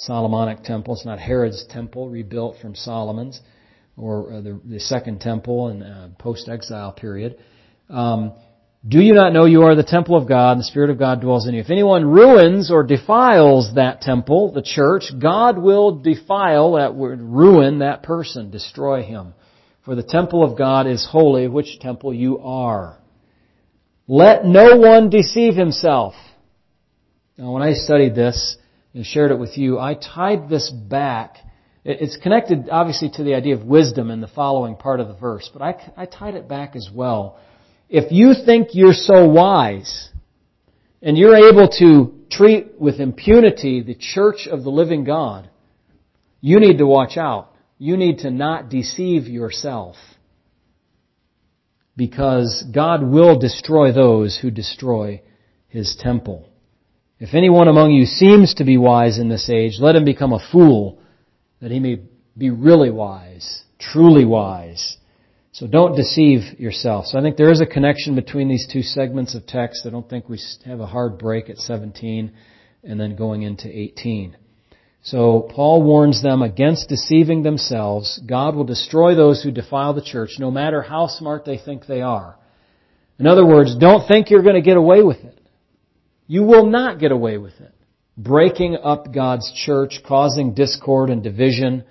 Solomonic 0.00 0.62
temple. 0.62 0.94
It's 0.94 1.04
not 1.04 1.18
Herod's 1.18 1.64
temple 1.68 2.08
rebuilt 2.08 2.56
from 2.60 2.74
Solomon's 2.74 3.40
or 3.98 4.32
uh, 4.32 4.40
the, 4.40 4.60
the 4.64 4.80
second 4.80 5.20
temple 5.20 5.68
in 5.68 5.82
uh, 5.82 6.08
post-exile 6.18 6.92
period. 6.92 7.36
Um, 7.90 8.32
do 8.88 8.98
you 8.98 9.12
not 9.12 9.34
know 9.34 9.44
you 9.44 9.64
are 9.64 9.74
the 9.74 9.82
temple 9.82 10.16
of 10.16 10.26
God 10.26 10.52
and 10.52 10.60
the 10.60 10.64
Spirit 10.64 10.88
of 10.88 10.98
God 10.98 11.20
dwells 11.20 11.46
in 11.46 11.52
you? 11.52 11.60
If 11.60 11.68
anyone 11.68 12.06
ruins 12.06 12.70
or 12.70 12.82
defiles 12.82 13.74
that 13.74 14.00
temple, 14.00 14.52
the 14.52 14.62
church, 14.62 15.04
God 15.20 15.58
will 15.58 15.96
defile 15.96 16.72
that 16.72 16.94
word, 16.94 17.20
ruin 17.20 17.80
that 17.80 18.02
person, 18.02 18.50
destroy 18.50 19.02
him. 19.02 19.34
For 19.84 19.94
the 19.94 20.02
temple 20.02 20.42
of 20.42 20.56
God 20.56 20.86
is 20.86 21.06
holy, 21.10 21.46
which 21.46 21.78
temple 21.78 22.14
you 22.14 22.38
are. 22.38 22.98
Let 24.08 24.46
no 24.46 24.76
one 24.76 25.10
deceive 25.10 25.54
himself. 25.54 26.14
Now 27.36 27.52
when 27.52 27.62
I 27.62 27.74
studied 27.74 28.14
this 28.14 28.56
and 28.94 29.04
shared 29.04 29.30
it 29.30 29.38
with 29.38 29.56
you, 29.56 29.78
I 29.78 29.94
tied 29.94 30.48
this 30.48 30.70
back. 30.70 31.36
It's 31.84 32.16
connected 32.16 32.68
obviously 32.70 33.10
to 33.14 33.22
the 33.22 33.34
idea 33.34 33.54
of 33.54 33.64
wisdom 33.64 34.10
in 34.10 34.20
the 34.20 34.28
following 34.28 34.76
part 34.76 35.00
of 35.00 35.08
the 35.08 35.14
verse, 35.14 35.48
but 35.52 35.62
I, 35.62 35.92
I 35.96 36.06
tied 36.06 36.34
it 36.34 36.48
back 36.48 36.76
as 36.76 36.88
well 36.92 37.38
if 37.90 38.12
you 38.12 38.34
think 38.46 38.68
you're 38.72 38.94
so 38.94 39.26
wise 39.26 40.10
and 41.02 41.18
you're 41.18 41.50
able 41.50 41.68
to 41.80 42.14
treat 42.30 42.80
with 42.80 43.00
impunity 43.00 43.82
the 43.82 43.96
church 43.96 44.46
of 44.46 44.62
the 44.62 44.70
living 44.70 45.02
God, 45.02 45.50
you 46.40 46.60
need 46.60 46.78
to 46.78 46.86
watch 46.86 47.16
out. 47.16 47.52
You 47.78 47.96
need 47.96 48.18
to 48.18 48.30
not 48.30 48.68
deceive 48.68 49.26
yourself. 49.26 49.96
Because 51.96 52.64
God 52.72 53.02
will 53.02 53.38
destroy 53.38 53.92
those 53.92 54.38
who 54.40 54.50
destroy 54.50 55.22
His 55.68 55.96
temple. 55.98 56.48
If 57.20 57.34
anyone 57.34 57.68
among 57.68 57.92
you 57.92 58.06
seems 58.06 58.54
to 58.54 58.64
be 58.64 58.78
wise 58.78 59.18
in 59.18 59.28
this 59.28 59.50
age, 59.50 59.76
let 59.78 59.94
him 59.94 60.06
become 60.06 60.32
a 60.32 60.50
fool, 60.50 60.98
that 61.60 61.70
he 61.70 61.78
may 61.78 62.00
be 62.36 62.48
really 62.48 62.90
wise, 62.90 63.62
truly 63.78 64.24
wise. 64.24 64.96
So 65.52 65.66
don't 65.66 65.94
deceive 65.94 66.58
yourself. 66.58 67.06
So 67.06 67.18
I 67.18 67.22
think 67.22 67.36
there 67.36 67.52
is 67.52 67.60
a 67.60 67.66
connection 67.66 68.14
between 68.14 68.48
these 68.48 68.66
two 68.72 68.80
segments 68.80 69.34
of 69.34 69.46
text. 69.46 69.84
I 69.84 69.90
don't 69.90 70.08
think 70.08 70.30
we 70.30 70.40
have 70.64 70.80
a 70.80 70.86
hard 70.86 71.18
break 71.18 71.50
at 71.50 71.58
17 71.58 72.32
and 72.84 72.98
then 72.98 73.16
going 73.16 73.42
into 73.42 73.68
18. 73.68 74.36
So 75.02 75.48
Paul 75.54 75.82
warns 75.82 76.22
them 76.22 76.40
against 76.40 76.88
deceiving 76.88 77.42
themselves. 77.42 78.18
God 78.26 78.54
will 78.54 78.64
destroy 78.64 79.14
those 79.14 79.42
who 79.42 79.50
defile 79.50 79.92
the 79.92 80.02
church, 80.02 80.36
no 80.38 80.50
matter 80.50 80.80
how 80.80 81.06
smart 81.06 81.44
they 81.44 81.58
think 81.58 81.86
they 81.86 82.00
are. 82.00 82.36
In 83.18 83.26
other 83.26 83.44
words, 83.44 83.76
don't 83.76 84.08
think 84.08 84.30
you're 84.30 84.42
going 84.42 84.54
to 84.54 84.62
get 84.62 84.78
away 84.78 85.02
with 85.02 85.18
it. 85.18 85.39
You 86.30 86.44
will 86.44 86.66
not 86.66 87.00
get 87.00 87.10
away 87.10 87.38
with 87.38 87.58
it. 87.60 87.74
Breaking 88.16 88.76
up 88.76 89.12
God's 89.12 89.50
church, 89.66 89.98
causing 90.06 90.54
discord 90.54 91.10
and 91.10 91.24
division, 91.24 91.82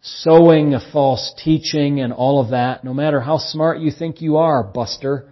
sowing 0.00 0.72
a 0.72 0.80
false 0.90 1.34
teaching 1.44 2.00
and 2.00 2.14
all 2.14 2.40
of 2.40 2.52
that, 2.52 2.82
no 2.82 2.94
matter 2.94 3.20
how 3.20 3.36
smart 3.36 3.78
you 3.78 3.90
think 3.90 4.22
you 4.22 4.38
are, 4.38 4.64
buster, 4.64 5.28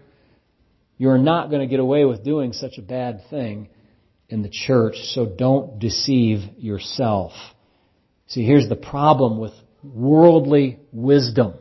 you're 0.98 1.16
not 1.16 1.48
going 1.48 1.62
to 1.62 1.66
get 1.66 1.80
away 1.80 2.04
with 2.04 2.22
doing 2.22 2.52
such 2.52 2.76
a 2.76 2.82
bad 2.82 3.22
thing 3.30 3.70
in 4.28 4.42
the 4.42 4.50
church, 4.50 4.96
so 5.14 5.24
don't 5.24 5.78
deceive 5.78 6.40
yourself. 6.58 7.32
See, 8.26 8.44
here's 8.44 8.68
the 8.68 8.76
problem 8.76 9.38
with 9.38 9.54
worldly 9.82 10.78
wisdom, 10.92 11.54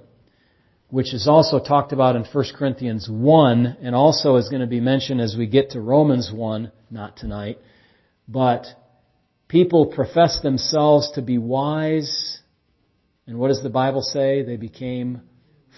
which 0.89 1.13
is 1.13 1.28
also 1.28 1.60
talked 1.60 1.91
about 1.91 2.15
in 2.15 2.23
1 2.23 2.45
Corinthians 2.58 3.08
1 3.10 3.78
and 3.82 3.95
also 3.95 4.36
is 4.36 4.49
going 4.49 4.62
to 4.62 4.67
be 4.67 4.80
mentioned 4.80 5.21
as 5.21 5.36
we 5.38 5.47
get 5.47 5.71
to 5.71 5.82
Romans 5.82 6.32
1, 6.34 6.71
not 6.89 7.17
tonight. 7.17 7.60
But 8.28 8.65
people 9.47 9.88
profess 9.88 10.41
themselves 10.41 11.12
to 11.12 11.21
be 11.21 11.38
wise 11.38 12.39
and 13.30 13.38
what 13.38 13.49
does 13.49 13.62
the 13.62 13.69
Bible 13.69 14.02
say? 14.02 14.41
They 14.41 14.58
became 14.58 15.21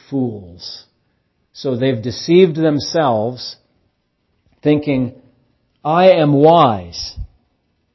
fools. 0.09 0.85
So 1.51 1.75
they've 1.75 2.01
deceived 2.01 2.55
themselves 2.55 3.57
thinking, 4.63 5.21
I 5.83 6.11
am 6.11 6.31
wise. 6.31 7.17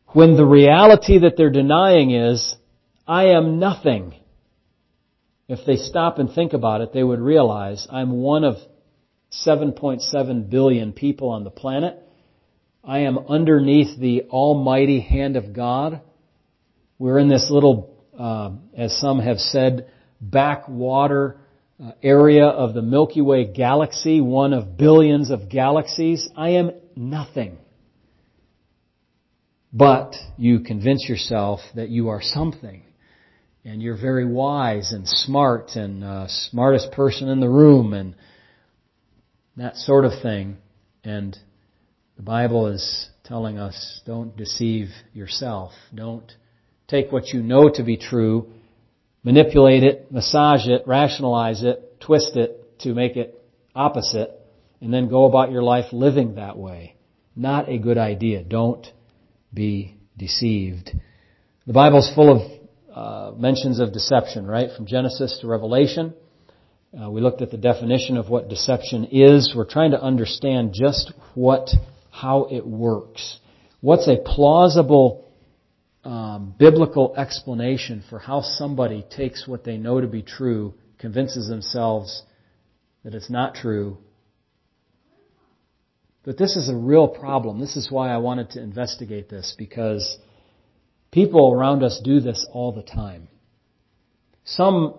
When 0.08 0.36
the 0.36 0.44
reality 0.44 1.20
that 1.20 1.38
they're 1.38 1.48
denying 1.48 2.10
is, 2.10 2.54
I 3.08 3.28
am 3.28 3.58
nothing. 3.58 4.16
If 5.48 5.64
they 5.66 5.76
stop 5.76 6.18
and 6.18 6.30
think 6.30 6.52
about 6.52 6.80
it, 6.80 6.92
they 6.92 7.02
would 7.02 7.20
realize 7.20 7.86
I'm 7.90 8.12
one 8.12 8.44
of 8.44 8.56
7.7 9.46 10.50
billion 10.50 10.92
people 10.92 11.30
on 11.30 11.44
the 11.44 11.50
planet. 11.50 12.02
I 12.82 13.00
am 13.00 13.18
underneath 13.18 13.98
the 13.98 14.22
almighty 14.30 15.00
hand 15.00 15.36
of 15.36 15.52
God. 15.52 16.00
We're 16.98 17.18
in 17.18 17.28
this 17.28 17.48
little 17.50 17.96
uh, 18.18 18.52
as 18.76 18.98
some 18.98 19.20
have 19.20 19.38
said, 19.38 19.90
backwater 20.20 21.38
uh, 21.82 21.92
area 22.02 22.46
of 22.46 22.74
the 22.74 22.82
Milky 22.82 23.20
Way 23.20 23.44
galaxy, 23.44 24.20
one 24.20 24.52
of 24.52 24.76
billions 24.76 25.30
of 25.30 25.50
galaxies. 25.50 26.28
I 26.36 26.50
am 26.50 26.72
nothing. 26.94 27.58
But 29.72 30.14
you 30.38 30.60
convince 30.60 31.06
yourself 31.06 31.60
that 31.74 31.90
you 31.90 32.08
are 32.08 32.22
something. 32.22 32.82
And 33.66 33.82
you're 33.82 34.00
very 34.00 34.24
wise 34.24 34.92
and 34.92 35.08
smart 35.08 35.70
and 35.74 36.04
uh, 36.04 36.28
smartest 36.28 36.92
person 36.92 37.28
in 37.28 37.40
the 37.40 37.48
room 37.48 37.94
and 37.94 38.14
that 39.56 39.74
sort 39.74 40.04
of 40.04 40.12
thing. 40.22 40.58
And 41.02 41.36
the 42.14 42.22
Bible 42.22 42.68
is 42.68 43.08
telling 43.24 43.58
us 43.58 44.02
don't 44.06 44.36
deceive 44.36 44.90
yourself. 45.12 45.72
Don't 45.92 46.30
take 46.86 47.10
what 47.10 47.30
you 47.30 47.42
know 47.42 47.68
to 47.74 47.82
be 47.82 47.96
true, 47.96 48.52
manipulate 49.24 49.82
it, 49.82 50.12
massage 50.12 50.68
it, 50.68 50.84
rationalize 50.86 51.64
it, 51.64 52.00
twist 52.00 52.36
it 52.36 52.78
to 52.82 52.94
make 52.94 53.16
it 53.16 53.42
opposite, 53.74 54.30
and 54.80 54.94
then 54.94 55.08
go 55.08 55.24
about 55.24 55.50
your 55.50 55.64
life 55.64 55.92
living 55.92 56.36
that 56.36 56.56
way. 56.56 56.94
Not 57.34 57.68
a 57.68 57.78
good 57.78 57.98
idea. 57.98 58.44
Don't 58.44 58.86
be 59.52 59.96
deceived. 60.16 60.92
The 61.66 61.72
Bible's 61.72 62.08
full 62.14 62.30
of 62.30 62.55
uh, 62.96 63.32
mentions 63.36 63.78
of 63.78 63.92
deception, 63.92 64.46
right? 64.46 64.70
From 64.74 64.86
Genesis 64.86 65.38
to 65.42 65.46
Revelation. 65.46 66.14
Uh, 66.98 67.10
we 67.10 67.20
looked 67.20 67.42
at 67.42 67.50
the 67.50 67.58
definition 67.58 68.16
of 68.16 68.30
what 68.30 68.48
deception 68.48 69.04
is. 69.12 69.52
We're 69.54 69.68
trying 69.68 69.90
to 69.90 70.00
understand 70.00 70.72
just 70.72 71.12
what, 71.34 71.68
how 72.10 72.48
it 72.50 72.66
works. 72.66 73.38
What's 73.82 74.08
a 74.08 74.16
plausible 74.16 75.30
um, 76.04 76.54
biblical 76.58 77.14
explanation 77.16 78.02
for 78.08 78.18
how 78.18 78.40
somebody 78.40 79.04
takes 79.14 79.46
what 79.46 79.62
they 79.62 79.76
know 79.76 80.00
to 80.00 80.06
be 80.06 80.22
true, 80.22 80.72
convinces 80.98 81.48
themselves 81.48 82.22
that 83.04 83.14
it's 83.14 83.28
not 83.28 83.54
true. 83.54 83.98
But 86.24 86.38
this 86.38 86.56
is 86.56 86.70
a 86.70 86.74
real 86.74 87.08
problem. 87.08 87.60
This 87.60 87.76
is 87.76 87.90
why 87.90 88.08
I 88.08 88.16
wanted 88.16 88.50
to 88.52 88.62
investigate 88.62 89.28
this 89.28 89.54
because 89.58 90.16
people 91.10 91.52
around 91.52 91.82
us 91.82 92.00
do 92.02 92.20
this 92.20 92.46
all 92.52 92.72
the 92.72 92.82
time. 92.82 93.28
Some 94.44 94.94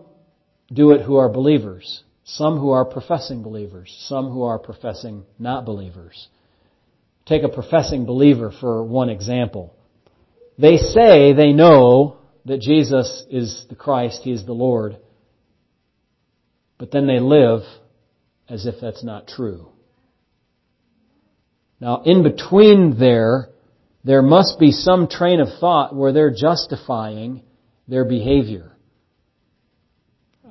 do 0.71 0.91
it 0.91 1.01
who 1.01 1.17
are 1.17 1.29
believers. 1.29 2.03
Some 2.23 2.59
who 2.59 2.71
are 2.71 2.85
professing 2.85 3.43
believers. 3.43 3.95
Some 4.07 4.29
who 4.29 4.43
are 4.43 4.59
professing 4.59 5.23
not 5.39 5.65
believers. 5.65 6.27
Take 7.25 7.43
a 7.43 7.49
professing 7.49 8.05
believer 8.05 8.51
for 8.51 8.83
one 8.83 9.09
example. 9.09 9.73
They 10.57 10.77
say 10.77 11.33
they 11.33 11.53
know 11.53 12.17
that 12.45 12.61
Jesus 12.61 13.25
is 13.29 13.65
the 13.69 13.75
Christ, 13.75 14.21
He 14.23 14.31
is 14.31 14.45
the 14.45 14.53
Lord, 14.53 14.97
but 16.77 16.91
then 16.91 17.07
they 17.07 17.19
live 17.19 17.61
as 18.49 18.65
if 18.65 18.75
that's 18.81 19.03
not 19.03 19.27
true. 19.27 19.67
Now, 21.79 22.01
in 22.03 22.23
between 22.23 22.97
there, 22.97 23.49
there 24.03 24.21
must 24.21 24.59
be 24.59 24.71
some 24.71 25.07
train 25.07 25.39
of 25.39 25.47
thought 25.59 25.95
where 25.95 26.13
they're 26.13 26.33
justifying 26.33 27.43
their 27.87 28.05
behavior. 28.05 28.71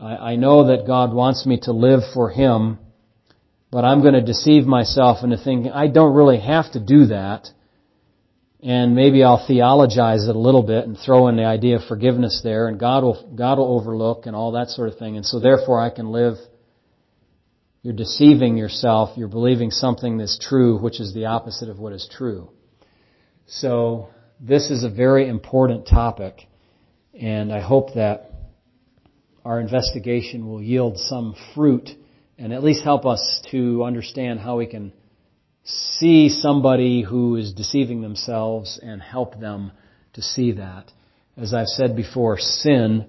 I, 0.00 0.32
I 0.32 0.37
know 0.37 0.68
that 0.68 0.87
God 0.87 1.14
wants 1.14 1.46
me 1.46 1.59
to 1.62 1.72
live 1.72 2.00
for 2.12 2.30
Him, 2.30 2.78
but 3.70 3.85
I'm 3.85 4.02
going 4.02 4.14
to 4.14 4.22
deceive 4.22 4.64
myself 4.66 5.24
into 5.24 5.37
thinking 5.37 5.72
I 5.72 5.88
don't 5.88 6.14
really 6.14 6.38
have 6.38 6.72
to 6.72 6.80
do 6.80 7.06
that. 7.06 7.48
And 8.62 8.94
maybe 8.96 9.22
I'll 9.22 9.46
theologize 9.46 10.26
it 10.26 10.35
a 10.35 10.38
little 10.38 10.62
bit 10.62 10.87
and 10.87 10.96
throw 10.98 11.28
in 11.28 11.37
the 11.37 11.44
idea 11.44 11.76
of 11.76 11.85
forgiveness 11.85 12.40
there, 12.42 12.68
and 12.68 12.80
God 12.80 13.04
will 13.04 13.32
God 13.37 13.59
will 13.59 13.78
overlook 13.78 14.26
and 14.26 14.35
all 14.35 14.52
that 14.52 14.70
sort 14.70 14.88
of 14.88 14.98
thing. 14.98 15.16
And 15.16 15.24
so 15.24 15.38
therefore 15.38 15.80
I 15.80 15.90
can 15.90 16.11
live. 16.11 16.37
You're 17.82 17.94
deceiving 17.94 18.56
yourself. 18.56 19.16
You're 19.16 19.28
believing 19.28 19.70
something 19.70 20.16
that's 20.16 20.38
true, 20.38 20.78
which 20.78 21.00
is 21.00 21.14
the 21.14 21.26
opposite 21.26 21.68
of 21.68 21.78
what 21.78 21.92
is 21.92 22.09
true. 22.11 22.50
So 23.48 24.09
this 24.40 24.70
is 24.70 24.82
a 24.82 24.90
very 24.90 25.28
important 25.28 25.87
topic, 25.87 26.48
and 27.18 27.52
I 27.52 27.61
hope 27.61 27.94
that 27.94 28.32
our 29.44 29.61
investigation 29.61 30.48
will 30.48 30.61
yield 30.61 30.98
some 30.98 31.37
fruit 31.54 31.88
and 32.38 32.52
at 32.52 32.64
least 32.64 32.82
help 32.82 33.06
us 33.06 33.40
to 33.52 33.85
understand 33.85 34.40
how 34.40 34.59
we 34.59 34.66
can 34.66 34.92
see 35.62 36.28
somebody 36.28 37.02
who 37.02 37.37
is 37.37 37.52
deceiving 37.52 38.02
themselves 38.02 38.80
and 38.82 39.00
help 39.00 39.38
them 39.38 39.70
to 40.14 40.22
see 40.22 40.52
that. 40.52 40.90
As 41.37 41.54
I've 41.54 41.68
said 41.68 41.94
before, 41.94 42.38
sin 42.38 43.06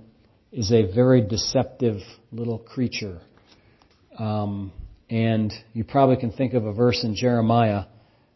is 0.51 0.71
a 0.71 0.83
very 0.93 1.21
deceptive 1.21 1.97
little 2.31 2.59
creature. 2.59 3.21
Um, 4.19 4.71
and 5.09 5.51
you 5.73 5.83
probably 5.83 6.17
can 6.17 6.31
think 6.31 6.53
of 6.53 6.65
a 6.65 6.73
verse 6.73 7.03
in 7.03 7.15
Jeremiah 7.15 7.85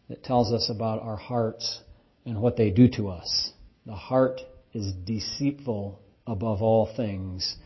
that 0.08 0.24
tells 0.24 0.52
us 0.52 0.68
about 0.68 1.00
our 1.00 1.16
hearts 1.16 1.80
and 2.24 2.40
what 2.40 2.56
they 2.56 2.70
do 2.70 2.88
to 2.96 3.08
us. 3.08 3.52
The 3.86 3.94
heart 3.94 4.40
is 4.72 4.92
deceitful 4.92 6.00
above 6.26 6.62
all 6.62 6.90
things 6.96 7.56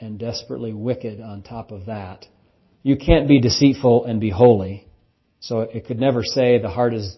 and 0.00 0.18
desperately 0.18 0.72
wicked 0.72 1.20
on 1.20 1.42
top 1.42 1.70
of 1.70 1.86
that. 1.86 2.26
You 2.82 2.96
can't 2.96 3.28
be 3.28 3.40
deceitful 3.40 4.04
and 4.04 4.20
be 4.20 4.30
holy. 4.30 4.86
So 5.40 5.60
it 5.60 5.86
could 5.86 6.00
never 6.00 6.22
say 6.22 6.58
the 6.58 6.70
heart 6.70 6.94
is 6.94 7.16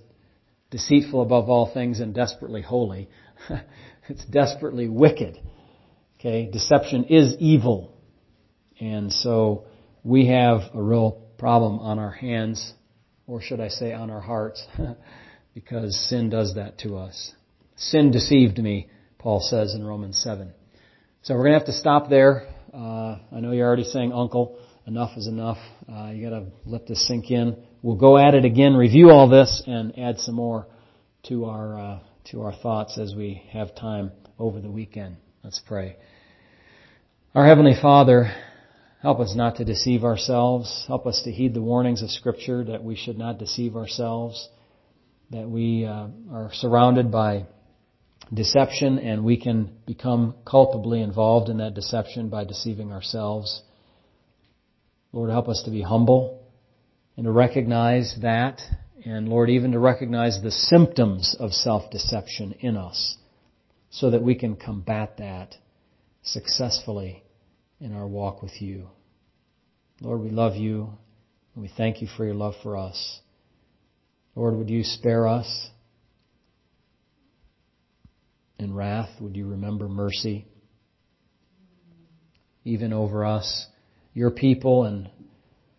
deceitful 0.71 1.23
above 1.23 1.49
all 1.49 1.73
things 1.73 2.01
and 2.01 2.15
desperately 2.15 2.63
holy. 2.63 3.09
it's 4.09 4.25
desperately 4.27 4.89
wicked. 4.89 5.41
Okay, 6.19 6.51
deception 6.51 7.05
is 7.05 7.37
evil. 7.39 7.93
And 8.81 9.13
so 9.13 9.67
we 10.03 10.27
have 10.27 10.61
a 10.75 10.83
real 10.83 11.23
problem 11.39 11.79
on 11.79 11.99
our 11.99 12.11
hands, 12.11 12.75
or 13.27 13.41
should 13.41 13.61
I 13.61 13.69
say 13.69 13.93
on 13.93 14.11
our 14.11 14.21
hearts, 14.21 14.65
because 15.57 15.99
sin 16.11 16.29
does 16.29 16.57
that 16.57 16.77
to 16.77 16.99
us. 16.99 17.33
Sin 17.77 18.11
deceived 18.11 18.59
me, 18.59 18.91
Paul 19.19 19.41
says 19.41 19.75
in 19.75 19.87
Romans 19.87 20.19
7. 20.23 20.53
So 21.23 21.35
we're 21.35 21.45
going 21.45 21.53
to 21.53 21.59
have 21.59 21.67
to 21.69 21.73
stop 21.73 22.11
there. 22.11 22.47
Uh, 22.75 23.17
I 23.35 23.41
know 23.41 23.53
you're 23.53 23.67
already 23.67 23.85
saying, 23.85 24.13
Uncle, 24.13 24.59
enough 24.87 25.17
is 25.17 25.27
enough. 25.27 25.57
Uh, 25.91 26.11
you 26.11 26.29
got 26.29 26.39
to 26.39 26.49
let 26.67 26.87
this 26.87 27.09
sink 27.09 27.31
in. 27.31 27.57
We'll 27.81 27.97
go 27.97 28.19
at 28.19 28.35
it 28.35 28.45
again, 28.45 28.75
review 28.75 29.09
all 29.09 29.31
this, 29.31 29.63
and 29.67 29.99
add 29.99 30.19
some 30.19 30.35
more 30.35 30.67
to 31.29 31.47
our 31.47 31.81
uh, 31.81 31.99
to 32.33 32.43
our 32.43 32.53
thoughts 32.53 32.99
as 32.99 33.15
we 33.15 33.43
have 33.53 33.75
time 33.75 34.13
over 34.39 34.61
the 34.61 34.71
weekend. 34.71 35.17
Let's 35.43 35.63
pray. 35.67 35.97
Our 37.35 37.47
heavenly 37.47 37.77
Father, 37.81 38.31
help 39.01 39.21
us 39.21 39.35
not 39.35 39.57
to 39.57 39.65
deceive 39.65 40.05
ourselves. 40.05 40.85
Help 40.87 41.07
us 41.07 41.23
to 41.25 41.33
heed 41.33 41.55
the 41.55 41.63
warnings 41.63 42.03
of 42.03 42.11
Scripture 42.11 42.63
that 42.65 42.85
we 42.85 42.95
should 42.95 43.17
not 43.17 43.39
deceive 43.39 43.75
ourselves. 43.75 44.51
That 45.31 45.49
we 45.49 45.85
uh, 45.85 46.09
are 46.33 46.51
surrounded 46.53 47.11
by 47.11 47.47
deception 48.33 48.99
and 48.99 49.25
we 49.25 49.41
can 49.41 49.73
become 49.87 50.35
culpably 50.45 51.03
involved 51.03 51.49
in 51.49 51.59
that 51.59 51.75
deception 51.75 52.29
by 52.29 52.45
deceiving 52.45 52.93
ourselves. 52.93 53.63
Lord, 55.13 55.31
help 55.31 55.49
us 55.49 55.63
to 55.65 55.71
be 55.71 55.83
humble 55.83 56.43
and 57.17 57.25
to 57.25 57.33
recognize 57.33 58.17
that 58.23 58.61
and 59.07 59.29
Lord, 59.29 59.51
even 59.51 59.71
to 59.71 59.79
recognize 59.79 60.41
the 60.43 60.51
symptoms 60.51 61.37
of 61.39 61.53
self-deception 61.53 62.57
in 62.59 62.77
us 62.77 63.17
so 63.89 64.11
that 64.11 64.23
we 64.23 64.35
can 64.35 64.57
combat 64.57 65.19
that 65.19 65.55
successfully 66.23 67.23
in 67.81 67.95
our 67.95 68.07
walk 68.07 68.43
with 68.43 68.61
you. 68.61 68.89
Lord, 70.01 70.23
we 70.23 70.31
love 70.31 70.57
you 70.57 70.91
and 71.55 71.63
we 71.63 71.71
thank 71.77 72.03
you 72.03 72.09
for 72.17 72.25
your 72.25 72.35
love 72.35 72.55
for 72.65 72.77
us. 72.77 73.21
Lord, 74.37 74.55
would 74.57 74.71
you 74.71 74.85
spare 74.85 75.27
us 75.27 75.71
in 78.59 78.75
wrath, 78.75 79.09
would 79.21 79.35
you 79.35 79.49
remember 79.49 79.89
mercy 79.89 80.47
even 82.65 82.93
over 82.93 83.25
us, 83.25 83.67
your 84.13 84.31
people, 84.31 84.85
and 84.85 85.09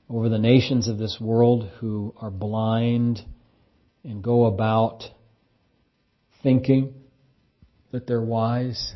over 0.10 0.30
the 0.30 0.38
nations 0.38 0.88
of 0.88 0.98
this 0.98 1.18
world 1.20 1.70
who 1.80 2.16
are 2.18 2.32
blind 2.32 3.22
and 4.06 4.24
go 4.24 4.46
about 4.46 5.04
thinking 6.42 6.94
that 7.92 8.08
they're 8.08 8.22
wise 8.22 8.94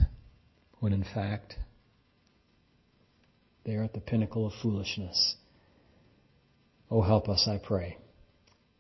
when 0.80 0.94
in 0.94 1.04
fact 1.04 1.56
they 3.66 3.76
are 3.76 3.84
at 3.84 3.94
the 3.94 4.00
pinnacle 4.00 4.48
of 4.48 4.54
foolishness. 4.62 5.36
Oh, 6.90 7.02
help 7.02 7.28
us, 7.28 7.48
I 7.48 7.58
pray. 7.58 7.98